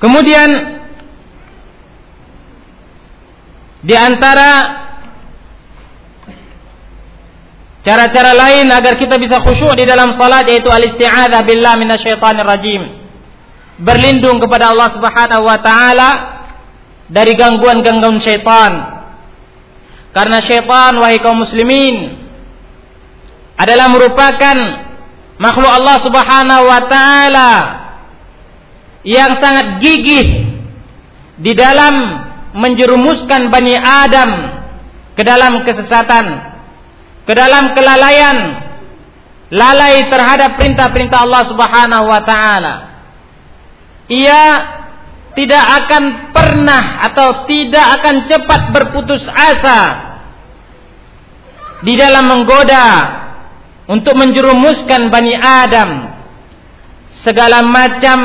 [0.02, 0.50] Kemudian
[3.86, 4.50] di antara
[7.86, 12.84] cara-cara lain agar kita bisa khusyuk di dalam salat yaitu al-isti'adzah billah minasyaitonir rajim.
[13.78, 16.10] Berlindung kepada Allah Subhanahu wa taala
[17.14, 18.74] dari gangguan-gangguan syaitan.
[20.18, 22.25] Karena syaitan wahai kaum muslimin
[23.56, 24.56] adalah merupakan
[25.40, 27.52] makhluk Allah Subhanahu wa taala
[29.06, 30.28] yang sangat gigih
[31.40, 31.94] di dalam
[32.56, 34.32] menjerumuskan Bani Adam
[35.16, 36.26] ke dalam kesesatan,
[37.28, 38.38] ke dalam kelalaian,
[39.52, 42.74] lalai terhadap perintah-perintah Allah Subhanahu wa taala.
[44.12, 44.44] Ia
[45.36, 49.82] tidak akan pernah atau tidak akan cepat berputus asa
[51.84, 53.25] di dalam menggoda
[53.86, 55.90] untuk menjerumuskan Bani Adam.
[57.26, 58.18] Segala macam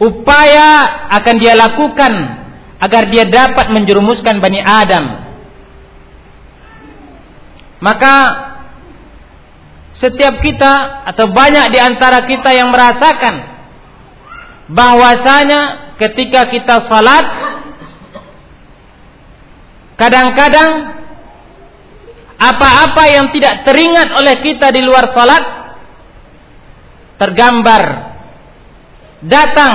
[0.00, 2.12] upaya akan dia lakukan
[2.80, 5.04] agar dia dapat menjerumuskan Bani Adam.
[7.80, 8.14] Maka
[9.96, 13.56] setiap kita atau banyak di antara kita yang merasakan
[14.68, 17.24] bahwasanya ketika kita salat
[19.96, 20.70] kadang-kadang
[22.36, 25.44] apa-apa yang tidak teringat oleh kita di luar salat
[27.16, 27.82] tergambar
[29.24, 29.74] datang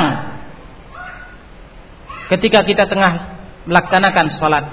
[2.30, 4.66] ketika kita tengah melaksanakan salat.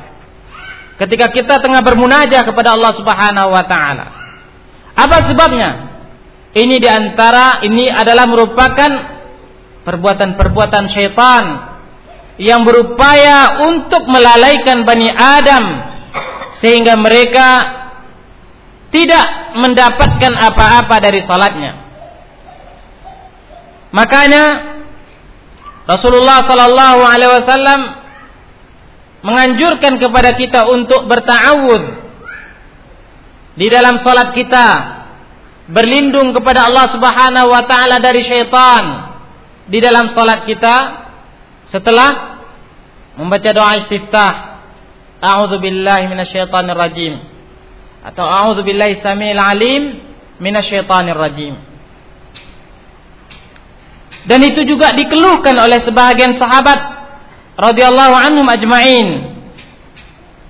[0.98, 4.06] Ketika kita tengah bermunajah kepada Allah Subhanahu wa taala.
[4.98, 5.70] Apa sebabnya?
[6.58, 8.90] Ini di antara ini adalah merupakan
[9.86, 11.44] perbuatan-perbuatan syaitan
[12.38, 15.64] yang berupaya untuk melalaikan Bani Adam
[16.58, 17.48] sehingga mereka
[18.88, 21.72] tidak mendapatkan apa-apa dari salatnya.
[23.92, 24.44] Makanya
[25.88, 27.80] Rasulullah sallallahu alaihi wasallam
[29.24, 31.82] menganjurkan kepada kita untuk berta'awud
[33.58, 34.66] di dalam salat kita,
[35.72, 38.84] berlindung kepada Allah Subhanahu wa taala dari syaitan
[39.68, 40.76] di dalam salat kita
[41.68, 42.40] setelah
[43.18, 44.47] membaca doa istiftah
[45.18, 47.14] A'udzu billahi minasyaitonir rajim.
[48.06, 49.82] Atau a'udzu billahi samil alim
[50.38, 51.54] minasyaitonir rajim.
[54.28, 56.78] Dan itu juga dikeluhkan oleh sebahagian sahabat
[57.56, 59.08] radhiyallahu anhum ajma'in.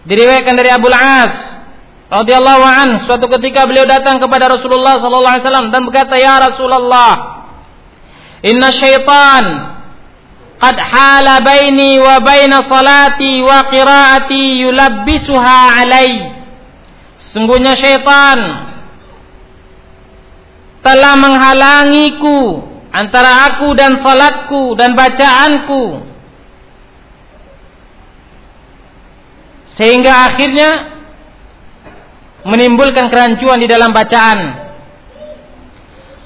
[0.04, 1.34] Diriwayatkan dari Abu Al-As
[2.08, 7.12] radhiyallahu an suatu ketika beliau datang kepada Rasulullah sallallahu alaihi wasallam dan berkata, "Ya Rasulullah,
[8.40, 9.44] inna syaitan
[10.58, 16.34] qad hala baini wa baina salati wa qiraati yulabbisuha alai
[17.30, 18.38] sungguhnya syaitan
[20.82, 26.08] telah menghalangiku antara aku dan salatku dan bacaanku
[29.78, 30.98] sehingga akhirnya
[32.42, 34.66] menimbulkan kerancuan di dalam bacaan.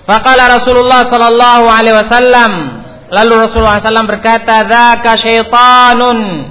[0.08, 2.81] Faqala Rasulullah sallallahu alaihi wasallam
[3.12, 6.48] Lalu Rasulullah SAW berkata, "Dzaka syaitanun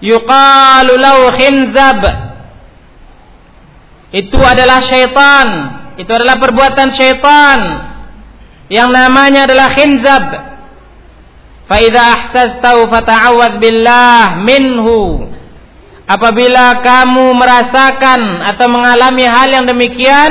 [0.00, 2.00] yuqalu lahu khinzab."
[4.16, 5.48] Itu adalah syaitan.
[6.00, 7.60] Itu adalah perbuatan syaitan
[8.72, 10.24] yang namanya adalah khinzab.
[11.68, 12.08] Fa idza
[13.60, 15.28] billah minhu.
[16.06, 20.30] Apabila kamu merasakan atau mengalami hal yang demikian,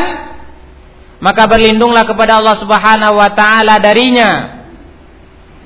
[1.20, 4.55] maka berlindunglah kepada Allah Subhanahu wa taala darinya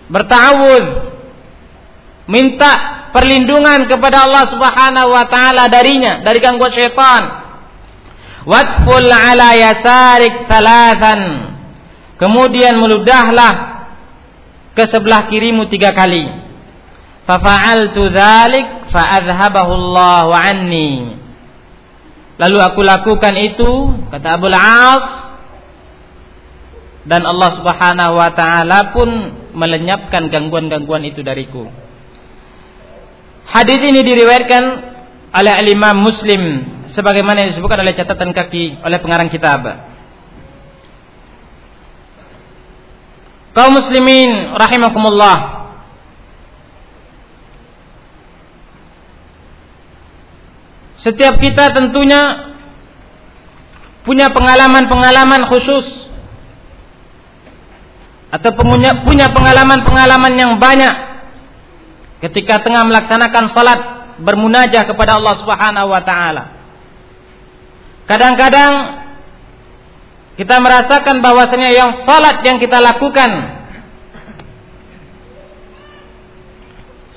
[0.09, 0.85] bertawud
[2.29, 7.49] minta perlindungan kepada Allah Subhanahu wa taala darinya dari gangguan syaitan.
[8.45, 11.19] Watful ala yasarik talatan
[12.17, 13.85] kemudian meludahlah
[14.73, 16.25] ke sebelah kirimu tiga kali.
[17.29, 21.13] Fafa'altu dzalik fa'adhabahu Allah anni.
[22.39, 23.71] Lalu aku lakukan itu
[24.09, 25.05] kata Abu Al-As
[27.05, 29.09] dan Allah Subhanahu wa taala pun
[29.53, 31.67] melenyapkan gangguan-gangguan itu dariku.
[33.49, 34.63] Hadis ini diriwayatkan
[35.33, 36.41] oleh Imam Muslim
[36.93, 39.65] sebagaimana disebutkan oleh catatan kaki oleh pengarang kitab.
[43.53, 45.57] Kaum muslimin rahimakumullah.
[51.01, 52.53] Setiap kita tentunya
[54.03, 55.98] punya pengalaman-pengalaman khusus
[58.29, 58.49] atau
[59.05, 60.95] punya pengalaman-pengalaman yang banyak
[62.21, 63.79] ketika tengah melaksanakan salat
[64.21, 66.43] bermunajah kepada Allah Subhanahu wa taala.
[68.05, 68.71] Kadang-kadang
[70.35, 73.59] kita merasakan bahwasanya yang salat yang kita lakukan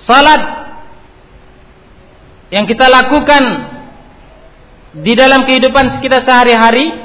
[0.02, 0.42] salat
[2.50, 3.42] yang kita lakukan
[5.00, 7.01] di dalam kehidupan kita sehari-hari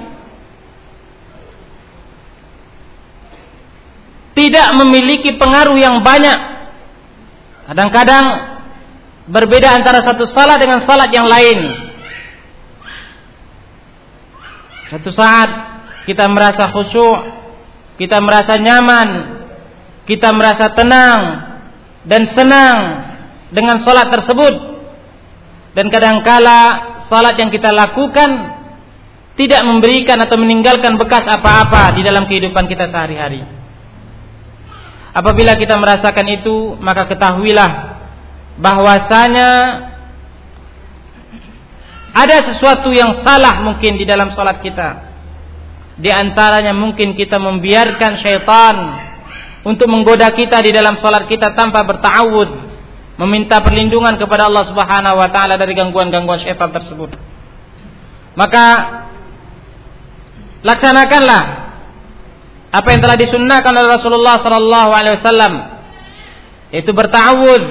[4.38, 6.38] tidak memiliki pengaruh yang banyak.
[7.65, 8.25] Kadang-kadang
[9.25, 11.57] berbeda antara satu salat dengan salat yang lain.
[14.93, 15.49] Satu saat
[16.05, 17.17] kita merasa khusyuk,
[17.97, 19.09] kita merasa nyaman,
[20.05, 21.21] kita merasa tenang
[22.05, 22.77] dan senang
[23.49, 24.77] dengan salat tersebut.
[25.73, 26.61] Dan kadangkala
[27.09, 28.29] salat yang kita lakukan
[29.33, 33.57] tidak memberikan atau meninggalkan bekas apa-apa di dalam kehidupan kita sehari-hari.
[35.18, 37.97] Apabila kita merasakan itu, maka ketahuilah
[38.61, 39.49] bahwasanya
[42.13, 45.09] ada sesuatu yang salah mungkin di dalam salat kita.
[45.97, 48.76] Di antaranya mungkin kita membiarkan syaitan
[49.65, 52.49] untuk menggoda kita di dalam salat kita tanpa bertawud,
[53.18, 57.18] meminta perlindungan kepada Allah Subhanahu wa taala dari gangguan-gangguan syaitan tersebut.
[58.38, 58.65] Maka
[60.61, 61.66] laksanakanlah
[62.78, 65.53] apa yang telah disunnahkan oleh Rasulullah sallallahu alaihi wasallam
[66.69, 67.61] yaitu bertawud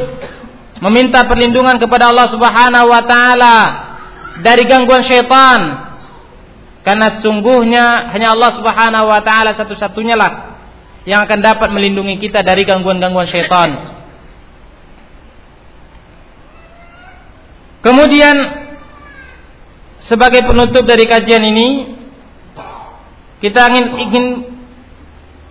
[0.83, 3.57] meminta perlindungan kepada Allah Subhanahu wa taala
[4.43, 5.87] dari gangguan syaitan
[6.83, 10.59] karena sungguhnya hanya Allah Subhanahu wa taala satu-satunya lah
[11.07, 13.95] yang akan dapat melindungi kita dari gangguan-gangguan syaitan.
[17.79, 18.35] Kemudian
[20.11, 21.95] sebagai penutup dari kajian ini
[23.39, 24.27] kita ingin ingin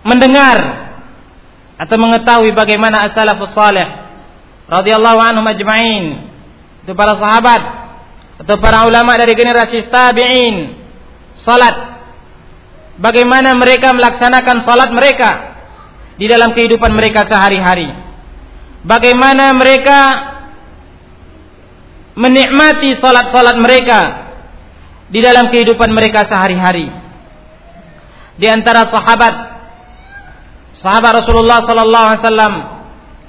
[0.06, 0.58] mendengar
[1.76, 3.84] atau mengetahui bagaimana as-salafus salih
[4.70, 6.04] radhiyallahu anhum ajma'in
[6.86, 7.62] itu para sahabat
[8.46, 10.78] atau para ulama dari generasi tabi'in
[11.42, 11.74] salat
[13.02, 15.30] bagaimana mereka melaksanakan salat mereka
[16.16, 17.92] di dalam kehidupan mereka sehari-hari.
[18.86, 19.98] Bagaimana mereka
[22.16, 24.00] menikmati salat-salat mereka
[25.12, 26.88] di dalam kehidupan mereka sehari-hari.
[28.36, 29.55] Di antara sahabat
[30.80, 32.54] sahabat Rasulullah sallallahu alaihi wasallam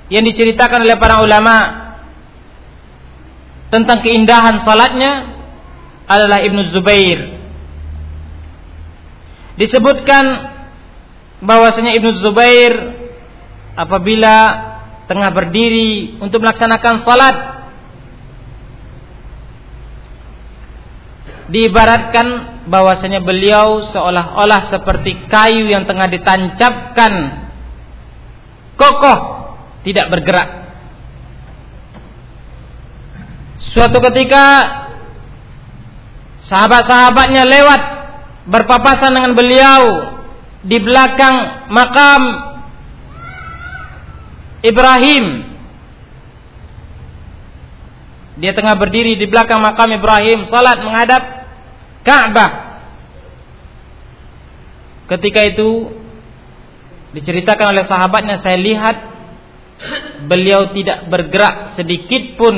[0.07, 1.55] yang diceritakan oleh para ulama
[3.67, 5.35] tentang keindahan salatnya
[6.07, 7.35] adalah Ibnu Zubair.
[9.59, 10.25] Disebutkan
[11.43, 12.73] bahwasanya Ibnu Zubair
[13.75, 14.35] apabila
[15.11, 17.56] tengah berdiri untuk melaksanakan salat
[21.47, 27.13] diibaratkan bahwasanya beliau seolah-olah seperti kayu yang tengah ditancapkan.
[28.75, 29.19] Kokoh
[29.87, 30.49] tidak bergerak.
[33.73, 34.43] Suatu ketika
[36.45, 37.81] sahabat-sahabatnya lewat
[38.47, 39.83] berpapasan dengan beliau
[40.63, 42.21] di belakang makam
[44.61, 45.25] Ibrahim.
[48.37, 51.36] Dia tengah berdiri di belakang makam Ibrahim, salat menghadap
[52.07, 52.51] Ka'bah.
[55.11, 55.91] Ketika itu
[57.11, 58.95] diceritakan oleh sahabatnya, saya lihat
[60.23, 62.55] beliau tidak bergerak sedikit pun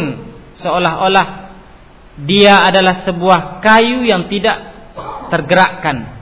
[0.61, 1.49] seolah-olah
[2.23, 4.57] dia adalah sebuah kayu yang tidak
[5.33, 6.19] tergerakkan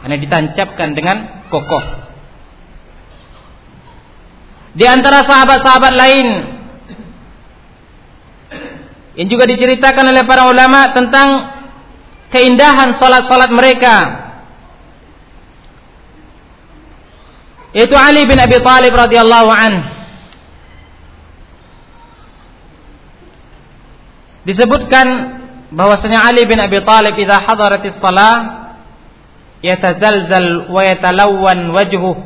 [0.00, 1.16] karena ditancapkan dengan
[1.50, 1.84] kokoh.
[4.70, 6.28] Di antara sahabat-sahabat lain
[9.18, 11.59] yang juga diceritakan oleh para ulama tentang
[12.30, 13.96] keindahan salat-salat mereka.
[17.70, 19.72] Yaitu Ali bin Abi Thalib radhiyallahu an.
[24.42, 25.06] Disebutkan
[25.70, 28.74] bahwasanya Ali bin Abi Thalib idza hadaratis shalah
[29.62, 32.18] yatazalzal wa yatalawwan wajhuh.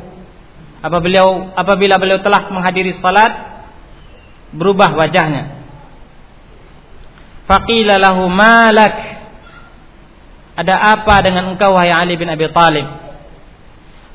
[0.81, 3.33] Apabila apabila beliau telah menghadiri salat
[4.53, 5.61] berubah wajahnya.
[7.45, 9.04] Faqila lahu malak
[10.55, 12.87] ada apa dengan engkau wahai Ali bin Abi Thalib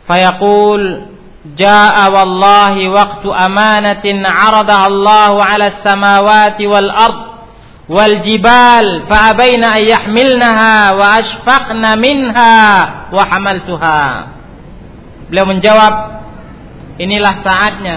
[0.09, 1.13] fayaqul
[1.57, 7.21] jaa wallahi waqtu amanatin 'aradaha Allah 'ala as-samawati wal ard
[7.91, 12.57] wal jibal fa abaina yahmilnaha wa ashfaqna minha
[13.13, 14.03] wa hamaltuha.
[15.29, 15.95] Beliau menjawab
[16.97, 17.97] inilah saatnya.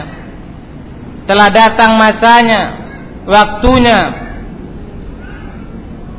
[1.24, 2.62] Telah datang masanya
[3.24, 4.00] waktunya.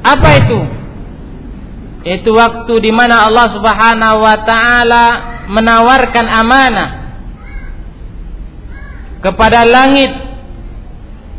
[0.04, 0.83] Apa itu
[2.04, 5.04] itu waktu di mana Allah Subhanahu wa taala
[5.48, 6.88] menawarkan amanah
[9.24, 10.12] kepada langit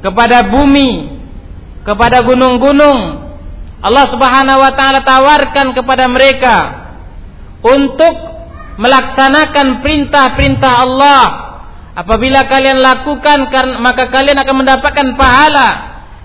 [0.01, 1.15] kepada bumi
[1.85, 3.29] kepada gunung-gunung.
[3.85, 6.57] Allah Subhanahu wa taala tawarkan kepada mereka
[7.61, 8.15] untuk
[8.81, 11.23] melaksanakan perintah-perintah Allah.
[11.95, 15.69] Apabila kalian lakukan maka kalian akan mendapatkan pahala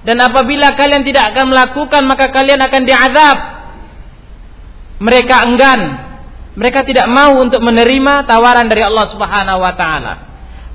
[0.02, 3.38] dan apabila kalian tidak akan melakukan maka kalian akan diazab.
[5.00, 5.80] Mereka enggan.
[6.60, 10.14] Mereka tidak mau untuk menerima tawaran dari Allah Subhanahu wa taala.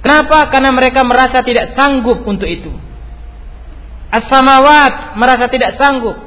[0.01, 0.49] Kenapa?
[0.49, 2.73] Karena mereka merasa tidak sanggup untuk itu.
[4.09, 6.17] As-samawat merasa tidak sanggup.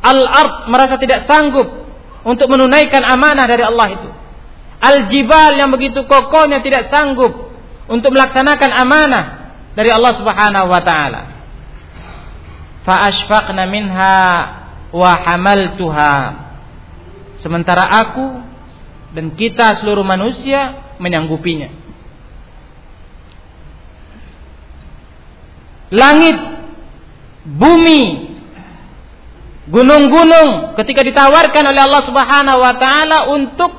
[0.00, 1.68] Al-ard merasa tidak sanggup
[2.24, 4.10] untuk menunaikan amanah dari Allah itu.
[4.80, 7.52] Al-jibal yang begitu kokohnya tidak sanggup
[7.90, 9.24] untuk melaksanakan amanah
[9.76, 11.22] dari Allah Subhanahu wa taala.
[12.88, 13.12] Fa
[13.68, 14.18] minha
[14.90, 16.49] wa hamaltuha.
[17.40, 18.44] Sementara aku
[19.16, 21.72] dan kita seluruh manusia menyanggupinya.
[25.90, 26.38] Langit
[27.42, 28.02] bumi,
[29.66, 33.72] gunung-gunung ketika ditawarkan oleh Allah Subhanahu wa taala untuk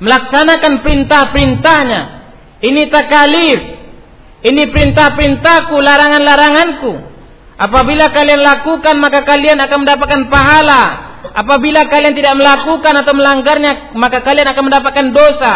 [0.00, 2.00] melaksanakan perintah-perintahnya.
[2.60, 3.60] Ini takalif.
[4.40, 6.92] Ini perintah-perintahku, larangan-laranganku.
[7.60, 11.09] Apabila kalian lakukan maka kalian akan mendapatkan pahala.
[11.30, 15.54] Apabila kalian tidak melakukan atau melanggarnya maka kalian akan mendapatkan dosa.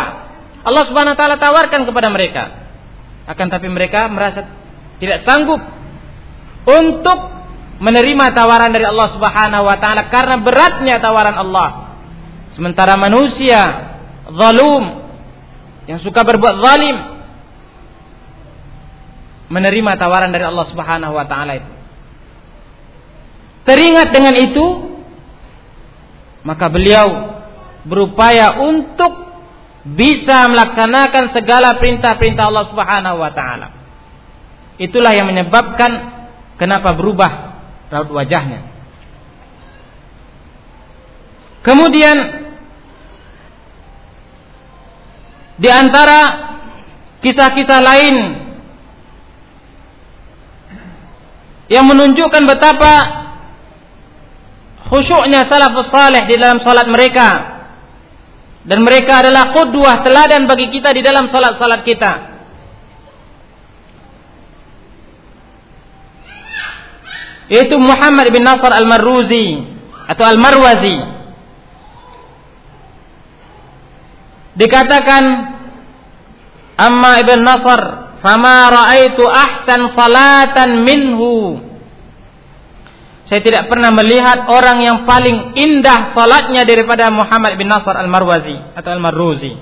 [0.64, 2.44] Allah Subhanahu wa taala tawarkan kepada mereka.
[3.26, 4.46] Akan tapi mereka merasa
[5.02, 5.60] tidak sanggup
[6.64, 7.18] untuk
[7.82, 11.68] menerima tawaran dari Allah Subhanahu wa taala karena beratnya tawaran Allah.
[12.54, 13.60] Sementara manusia
[14.30, 15.04] zalum
[15.90, 16.96] yang suka berbuat zalim
[19.50, 21.70] menerima tawaran dari Allah Subhanahu wa taala itu.
[23.64, 24.93] Teringat dengan itu
[26.44, 27.40] maka beliau
[27.88, 29.24] berupaya untuk
[29.84, 33.68] bisa melaksanakan segala perintah-perintah Allah Subhanahu wa taala.
[34.80, 35.90] Itulah yang menyebabkan
[36.56, 37.32] kenapa berubah
[37.92, 38.72] raut wajahnya.
[41.64, 42.16] Kemudian
[45.56, 46.20] di antara
[47.24, 48.16] kisah-kisah lain
[51.72, 53.23] yang menunjukkan betapa
[54.88, 57.54] khusyuknya salafus saleh di dalam salat mereka
[58.64, 62.12] dan mereka adalah qudwah teladan bagi kita di dalam salat-salat kita.
[67.52, 69.48] Yaitu Muhammad bin Nasr al-Marruzi
[70.08, 70.96] atau al-Marwazi.
[74.56, 75.24] Dikatakan
[76.74, 77.80] Amma ibn Nasr
[78.24, 81.60] fama ra'aitu ahsan salatan minhu
[83.24, 88.90] saya tidak pernah melihat orang yang paling indah salatnya daripada Muhammad bin Nasr al-Marwazi atau
[88.92, 89.52] al-Marruzi.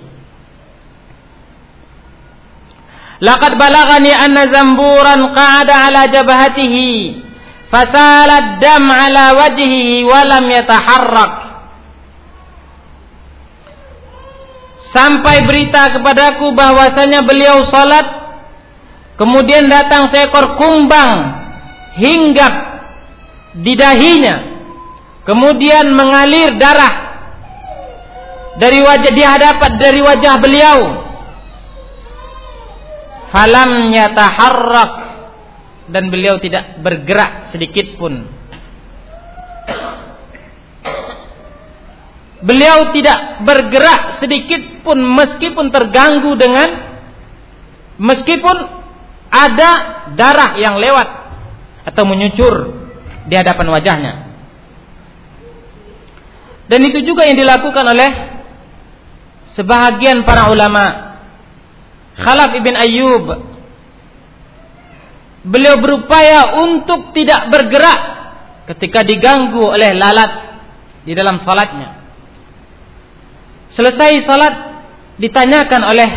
[3.22, 7.22] Laqad balagani anna zamburan qa'ada ala jabhatihi
[7.70, 11.32] fasala dam ala wajhihi wa lam yataharrak.
[14.90, 18.10] Sampai berita kepadaku bahwasanya beliau salat
[19.14, 21.10] kemudian datang seekor kumbang
[21.94, 22.71] hinggap
[23.52, 24.36] di dahinya
[25.28, 27.12] kemudian mengalir darah
[28.56, 30.78] dari wajah di hadapan dari wajah beliau.
[33.32, 34.92] Falam yataharrak.
[35.82, 38.24] Dan beliau tidak bergerak sedikit pun.
[42.42, 46.68] Beliau tidak bergerak sedikit pun meskipun terganggu dengan
[48.02, 48.56] meskipun
[49.30, 49.70] ada
[50.18, 51.08] darah yang lewat
[51.86, 52.81] atau menyucur
[53.26, 54.12] di hadapan wajahnya.
[56.66, 58.10] Dan itu juga yang dilakukan oleh
[59.52, 61.14] sebahagian para ulama.
[62.16, 63.26] Khalaf ibn Ayyub
[65.42, 68.00] beliau berupaya untuk tidak bergerak
[68.72, 70.32] ketika diganggu oleh lalat
[71.02, 71.98] di dalam salatnya.
[73.74, 74.54] Selesai salat
[75.18, 76.10] ditanyakan oleh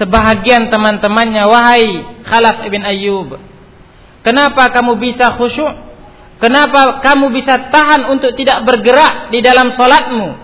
[0.00, 1.86] sebahagian teman-temannya, "Wahai
[2.24, 3.36] Khalaf ibn Ayyub,
[4.24, 5.91] kenapa kamu bisa khusyuk
[6.42, 10.34] Kenapa kamu bisa tahan untuk tidak bergerak di dalam solatmu?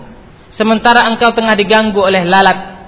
[0.55, 2.79] Sementara engkau tengah diganggu oleh lalat.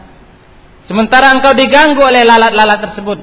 [0.87, 3.19] Sementara engkau diganggu oleh lalat-lalat tersebut.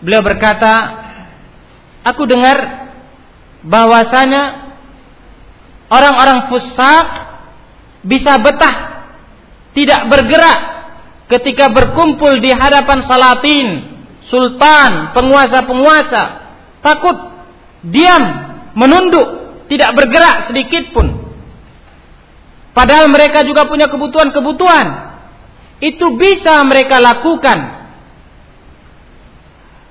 [0.00, 1.04] Beliau berkata,
[2.06, 2.88] Aku dengar
[3.66, 4.42] bahwasanya
[5.90, 7.06] orang-orang fusak
[8.06, 8.76] bisa betah
[9.74, 10.58] tidak bergerak
[11.26, 13.66] ketika berkumpul di hadapan salatin,
[14.30, 16.24] sultan, penguasa-penguasa.
[16.78, 17.16] Takut,
[17.82, 19.26] diam, menunduk,
[19.72, 21.26] tidak bergerak sedikit pun.
[22.76, 24.86] Padahal mereka juga punya kebutuhan-kebutuhan.
[25.80, 27.58] Itu bisa mereka lakukan.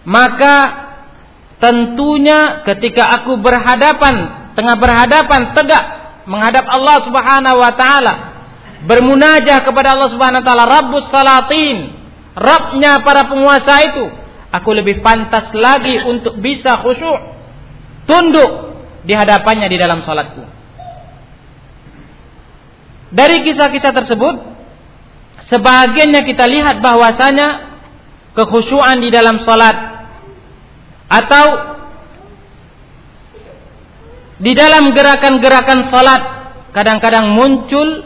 [0.05, 0.55] Maka
[1.57, 4.15] tentunya ketika aku berhadapan,
[4.53, 5.83] tengah berhadapan tegak
[6.29, 8.13] menghadap Allah Subhanahu wa taala,
[8.85, 11.77] bermunajah kepada Allah Subhanahu wa taala, Rabbus Salatin,
[12.37, 14.05] Rabbnya para penguasa itu,
[14.53, 17.33] aku lebih pantas lagi untuk bisa khusyuk,
[18.05, 18.74] tunduk
[19.05, 20.43] di hadapannya di dalam salatku.
[23.13, 24.35] Dari kisah-kisah tersebut,
[25.47, 27.77] sebagiannya kita lihat bahwasanya
[28.35, 29.77] kekhusyuan di dalam salat
[31.05, 31.45] atau
[34.41, 36.21] di dalam gerakan-gerakan salat
[36.75, 38.03] kadang-kadang muncul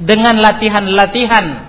[0.00, 1.68] dengan latihan-latihan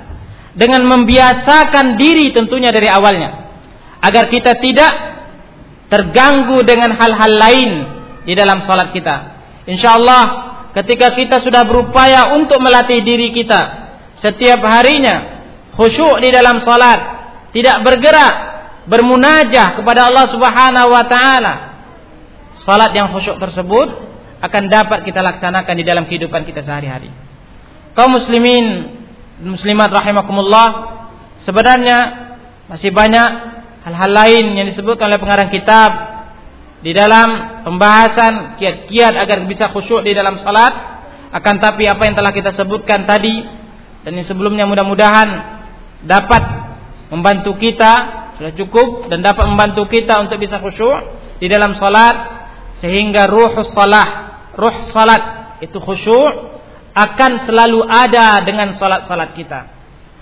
[0.55, 3.49] dengan membiasakan diri tentunya dari awalnya
[3.99, 4.91] agar kita tidak
[5.91, 7.71] terganggu dengan hal-hal lain
[8.23, 9.15] di dalam salat kita.
[9.69, 10.23] Insya Allah
[10.73, 13.89] ketika kita sudah berupaya untuk melatih diri kita
[14.19, 15.39] setiap harinya
[15.79, 16.99] khusyuk di dalam salat,
[17.55, 18.33] tidak bergerak,
[18.91, 21.53] bermunajah kepada Allah Subhanahu wa taala.
[22.59, 23.87] Salat yang khusyuk tersebut
[24.43, 27.07] akan dapat kita laksanakan di dalam kehidupan kita sehari-hari.
[27.95, 28.95] Kaum muslimin
[29.39, 30.67] muslimat rahimakumullah,
[31.47, 31.97] sebenarnya
[32.67, 33.29] masih banyak
[33.87, 35.89] hal-hal lain yang disebutkan oleh pengarang kitab
[36.79, 40.97] di dalam pembahasan kiat-kiat agar bisa khusyuk di dalam salat.
[41.29, 43.45] Akan tapi apa yang telah kita sebutkan tadi
[44.01, 45.29] dan yang sebelumnya mudah-mudahan
[46.01, 46.43] dapat
[47.13, 47.93] membantu kita
[48.39, 50.97] sudah cukup dan dapat membantu kita untuk bisa khusyuk
[51.37, 52.15] di dalam salat
[52.79, 54.07] sehingga ruh salah,
[54.55, 55.23] ruh salat
[55.59, 56.49] itu khusyuk
[56.95, 59.59] akan selalu ada dengan salat-salat kita.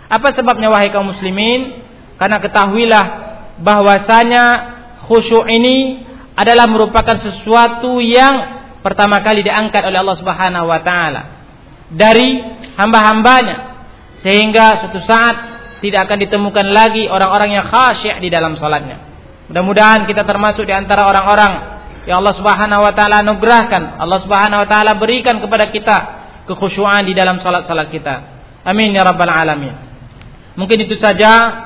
[0.07, 1.85] Apa sebabnya wahai kaum muslimin?
[2.17, 3.05] Karena ketahuilah
[3.61, 4.43] bahwasanya
[5.05, 6.06] khusyuk ini
[6.37, 11.21] adalah merupakan sesuatu yang pertama kali diangkat oleh Allah Subhanahu wa taala
[11.89, 12.37] dari
[12.77, 13.57] hamba-hambanya
[14.21, 15.35] sehingga suatu saat
[15.81, 19.01] tidak akan ditemukan lagi orang-orang yang khasyik di dalam salatnya.
[19.49, 21.53] Mudah-mudahan kita termasuk di antara orang-orang
[22.05, 25.97] yang Allah Subhanahu wa taala anugerahkan, Allah Subhanahu wa taala berikan kepada kita
[26.47, 28.15] kekhusyuan di dalam salat-salat kita.
[28.63, 29.75] Amin ya rabbal alamin.
[30.57, 31.65] Mungkin itu saja.